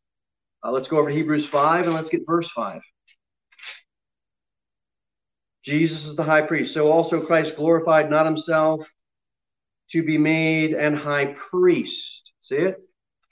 Uh, 0.64 0.72
let's 0.72 0.88
go 0.88 0.98
over 0.98 1.10
to 1.10 1.16
Hebrews 1.16 1.46
5 1.46 1.86
and 1.86 1.94
let's 1.94 2.10
get 2.10 2.26
verse 2.26 2.50
5. 2.56 2.82
Jesus 5.64 6.06
is 6.06 6.16
the 6.16 6.24
high 6.24 6.42
priest. 6.42 6.74
So 6.74 6.90
also 6.92 7.26
Christ 7.26 7.58
glorified 7.58 8.10
not 8.10 8.26
himself 8.26 8.82
to 9.92 10.02
be 10.02 10.18
made 10.18 10.74
an 10.74 10.96
high 10.96 11.36
priest. 11.52 12.32
See 12.42 12.56
it? 12.56 12.78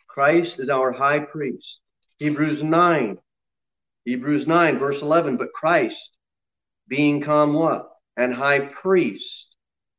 Christ 0.07 0.59
is 0.59 0.69
our 0.69 0.91
high 0.91 1.19
priest. 1.19 1.79
Hebrews 2.17 2.63
9. 2.63 3.17
Hebrews 4.05 4.47
9, 4.47 4.79
verse 4.79 5.01
11. 5.01 5.37
But 5.37 5.53
Christ, 5.53 6.11
being 6.87 7.21
come 7.21 7.53
what? 7.53 7.89
And 8.17 8.33
high 8.33 8.59
priest 8.59 9.47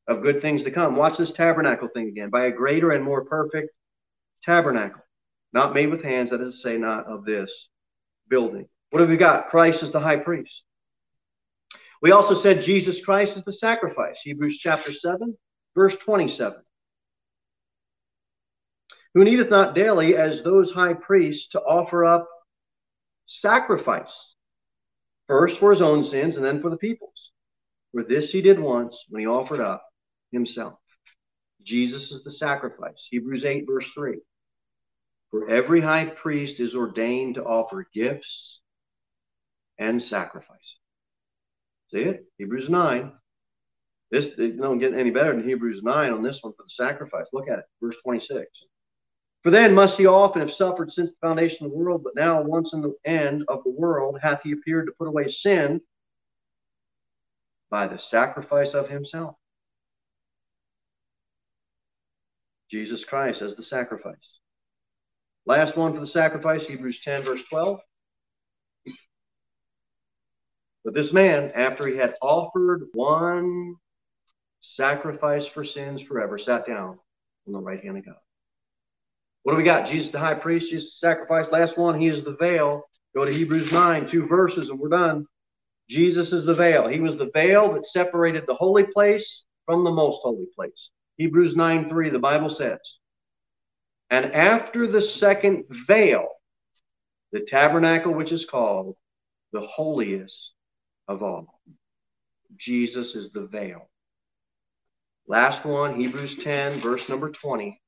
of 0.08 0.22
good 0.22 0.40
things 0.40 0.62
to 0.62 0.70
come. 0.70 0.96
Watch 0.96 1.18
this 1.18 1.32
tabernacle 1.32 1.88
thing 1.92 2.08
again. 2.08 2.30
By 2.30 2.46
a 2.46 2.52
greater 2.52 2.92
and 2.92 3.04
more 3.04 3.24
perfect 3.24 3.70
tabernacle, 4.44 5.02
not 5.52 5.74
made 5.74 5.90
with 5.90 6.02
hands, 6.02 6.30
that 6.30 6.40
is 6.40 6.54
to 6.54 6.60
say, 6.60 6.78
not 6.78 7.06
of 7.06 7.24
this 7.24 7.68
building. 8.28 8.68
What 8.90 9.00
have 9.00 9.10
we 9.10 9.16
got? 9.16 9.48
Christ 9.48 9.82
is 9.82 9.92
the 9.92 10.00
high 10.00 10.16
priest. 10.16 10.62
We 12.00 12.12
also 12.12 12.34
said 12.34 12.62
Jesus 12.62 13.04
Christ 13.04 13.36
is 13.36 13.44
the 13.44 13.52
sacrifice. 13.52 14.18
Hebrews 14.22 14.58
chapter 14.58 14.92
7, 14.92 15.36
verse 15.74 15.96
27. 15.96 16.58
Who 19.16 19.24
needeth 19.24 19.48
not 19.48 19.74
daily, 19.74 20.14
as 20.14 20.42
those 20.42 20.70
high 20.70 20.92
priests, 20.92 21.48
to 21.52 21.60
offer 21.62 22.04
up 22.04 22.28
sacrifice, 23.24 24.12
first 25.26 25.58
for 25.58 25.70
his 25.70 25.80
own 25.80 26.04
sins 26.04 26.36
and 26.36 26.44
then 26.44 26.60
for 26.60 26.68
the 26.68 26.76
people's. 26.76 27.32
For 27.92 28.04
this 28.04 28.30
he 28.30 28.42
did 28.42 28.60
once 28.60 28.94
when 29.08 29.20
he 29.20 29.26
offered 29.26 29.60
up 29.60 29.82
himself. 30.32 30.74
Jesus 31.62 32.12
is 32.12 32.24
the 32.24 32.30
sacrifice. 32.30 33.08
Hebrews 33.10 33.46
8, 33.46 33.64
verse 33.66 33.90
3. 33.92 34.18
For 35.30 35.48
every 35.48 35.80
high 35.80 36.04
priest 36.04 36.60
is 36.60 36.76
ordained 36.76 37.36
to 37.36 37.42
offer 37.42 37.88
gifts 37.94 38.60
and 39.78 40.02
sacrifices. 40.02 40.76
See 41.90 42.02
it? 42.02 42.26
Hebrews 42.36 42.68
9. 42.68 43.12
This 44.10 44.26
it 44.36 44.60
don't 44.60 44.78
get 44.78 44.92
any 44.92 45.10
better 45.10 45.34
than 45.34 45.48
Hebrews 45.48 45.82
9 45.82 46.12
on 46.12 46.22
this 46.22 46.42
one 46.42 46.52
for 46.52 46.64
the 46.64 46.68
sacrifice. 46.68 47.28
Look 47.32 47.48
at 47.48 47.60
it, 47.60 47.64
verse 47.80 47.96
26. 48.04 48.44
For 49.46 49.52
then 49.52 49.76
must 49.76 49.96
he 49.96 50.06
often 50.06 50.40
have 50.40 50.52
suffered 50.52 50.92
since 50.92 51.12
the 51.12 51.24
foundation 51.24 51.66
of 51.66 51.70
the 51.70 51.78
world, 51.78 52.02
but 52.02 52.16
now 52.16 52.42
once 52.42 52.72
in 52.72 52.80
the 52.80 52.96
end 53.04 53.44
of 53.46 53.62
the 53.62 53.70
world 53.70 54.18
hath 54.20 54.42
he 54.42 54.50
appeared 54.50 54.86
to 54.86 54.92
put 54.98 55.06
away 55.06 55.28
sin 55.28 55.80
by 57.70 57.86
the 57.86 57.96
sacrifice 57.96 58.74
of 58.74 58.88
himself. 58.88 59.36
Jesus 62.72 63.04
Christ 63.04 63.40
as 63.40 63.54
the 63.54 63.62
sacrifice. 63.62 64.16
Last 65.44 65.76
one 65.76 65.94
for 65.94 66.00
the 66.00 66.08
sacrifice, 66.08 66.66
Hebrews 66.66 67.02
10, 67.02 67.22
verse 67.22 67.44
12. 67.44 67.78
But 70.84 70.92
this 70.92 71.12
man, 71.12 71.52
after 71.54 71.86
he 71.86 71.96
had 71.96 72.16
offered 72.20 72.88
one 72.94 73.76
sacrifice 74.60 75.46
for 75.46 75.64
sins 75.64 76.02
forever, 76.02 76.36
sat 76.36 76.66
down 76.66 76.98
on 77.46 77.52
the 77.52 77.60
right 77.60 77.80
hand 77.84 77.98
of 77.98 78.06
God. 78.06 78.16
What 79.46 79.52
do 79.52 79.58
we 79.58 79.62
got? 79.62 79.86
Jesus 79.86 80.10
the 80.10 80.18
high 80.18 80.34
priest, 80.34 80.70
Jesus 80.70 80.98
sacrifice. 80.98 81.46
Last 81.52 81.78
one, 81.78 82.00
he 82.00 82.08
is 82.08 82.24
the 82.24 82.34
veil. 82.34 82.82
Go 83.14 83.24
to 83.24 83.32
Hebrews 83.32 83.70
9, 83.70 84.08
two 84.08 84.26
verses, 84.26 84.70
and 84.70 84.80
we're 84.80 84.88
done. 84.88 85.24
Jesus 85.88 86.32
is 86.32 86.44
the 86.44 86.52
veil. 86.56 86.88
He 86.88 86.98
was 86.98 87.16
the 87.16 87.30
veil 87.32 87.72
that 87.74 87.86
separated 87.86 88.42
the 88.48 88.56
holy 88.56 88.82
place 88.82 89.44
from 89.64 89.84
the 89.84 89.92
most 89.92 90.18
holy 90.22 90.48
place. 90.56 90.90
Hebrews 91.16 91.54
9 91.54 91.88
3, 91.88 92.10
the 92.10 92.18
Bible 92.18 92.50
says, 92.50 92.80
And 94.10 94.34
after 94.34 94.88
the 94.88 95.00
second 95.00 95.66
veil, 95.86 96.26
the 97.30 97.42
tabernacle 97.42 98.12
which 98.12 98.32
is 98.32 98.46
called 98.46 98.96
the 99.52 99.60
holiest 99.60 100.54
of 101.06 101.22
all. 101.22 101.60
Jesus 102.56 103.14
is 103.14 103.30
the 103.30 103.46
veil. 103.46 103.88
Last 105.28 105.64
one, 105.64 106.00
Hebrews 106.00 106.36
10, 106.42 106.80
verse 106.80 107.08
number 107.08 107.30
20. 107.30 107.80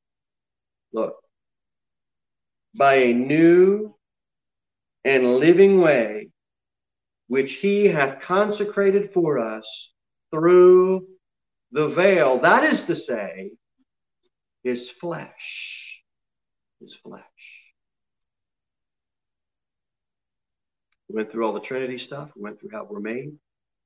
Look. 0.92 1.16
By 2.74 2.94
a 2.96 3.12
new 3.12 3.94
and 5.04 5.38
living 5.38 5.80
way, 5.80 6.30
which 7.28 7.54
he 7.54 7.86
hath 7.86 8.20
consecrated 8.22 9.12
for 9.12 9.38
us 9.38 9.90
through 10.30 11.06
the 11.72 11.88
veil, 11.88 12.40
that 12.40 12.64
is 12.64 12.82
to 12.84 12.96
say, 12.96 13.52
his 14.62 14.90
flesh. 14.90 16.02
His 16.80 16.94
flesh. 16.94 17.22
We 21.08 21.16
went 21.16 21.32
through 21.32 21.46
all 21.46 21.54
the 21.54 21.60
Trinity 21.60 21.98
stuff. 21.98 22.30
We 22.36 22.42
went 22.42 22.60
through 22.60 22.70
how 22.72 22.86
we're 22.88 23.00
made. 23.00 23.32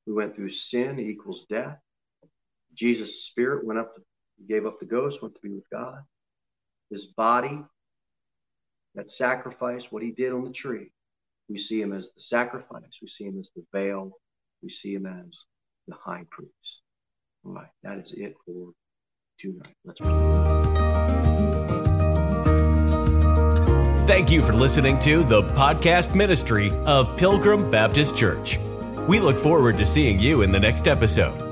We 0.07 0.13
went 0.13 0.35
through 0.35 0.51
sin 0.51 0.99
equals 0.99 1.47
death. 1.49 1.79
Jesus' 2.75 3.27
spirit 3.27 3.65
went 3.65 3.79
up, 3.79 3.95
to, 3.95 4.03
gave 4.49 4.67
up 4.67 4.81
the 4.81 4.87
ghost, 4.87 5.23
went 5.23 5.35
to 5.35 5.41
be 5.41 5.51
with 5.51 5.69
God. 5.71 6.03
His 6.91 7.07
body, 7.07 7.63
that 8.95 9.11
sacrifice, 9.11 9.85
what 9.91 10.03
he 10.03 10.11
did 10.11 10.33
on 10.33 10.45
the 10.45 10.51
tree, 10.51 10.91
we 11.49 11.59
see 11.59 11.81
him 11.81 11.93
as 11.93 12.09
the 12.15 12.21
sacrifice. 12.21 12.83
We 13.01 13.09
see 13.09 13.25
him 13.25 13.39
as 13.39 13.51
the 13.55 13.65
veil 13.73 14.13
We 14.63 14.71
see 14.71 14.95
him 14.95 15.07
as 15.07 15.39
the 15.89 15.95
high 15.95 16.25
priest. 16.31 16.53
All 17.45 17.53
right, 17.53 17.71
that 17.83 17.99
is 17.99 18.13
it 18.17 18.35
for 18.47 18.71
tonight. 19.41 19.75
Let's 19.85 19.99
pray. 20.01 20.13
Thank 24.07 24.31
you 24.31 24.43
for 24.43 24.53
listening 24.53 24.99
to 25.01 25.25
the 25.25 25.43
podcast 25.43 26.15
ministry 26.15 26.71
of 26.87 27.17
Pilgrim 27.17 27.71
Baptist 27.71 28.17
Church. 28.17 28.59
We 29.09 29.21
look 29.21 29.39
forward 29.39 29.79
to 29.79 29.87
seeing 29.87 30.21
you 30.21 30.43
in 30.43 30.53
the 30.53 30.61
next 30.61 30.87
episode. 30.87 31.52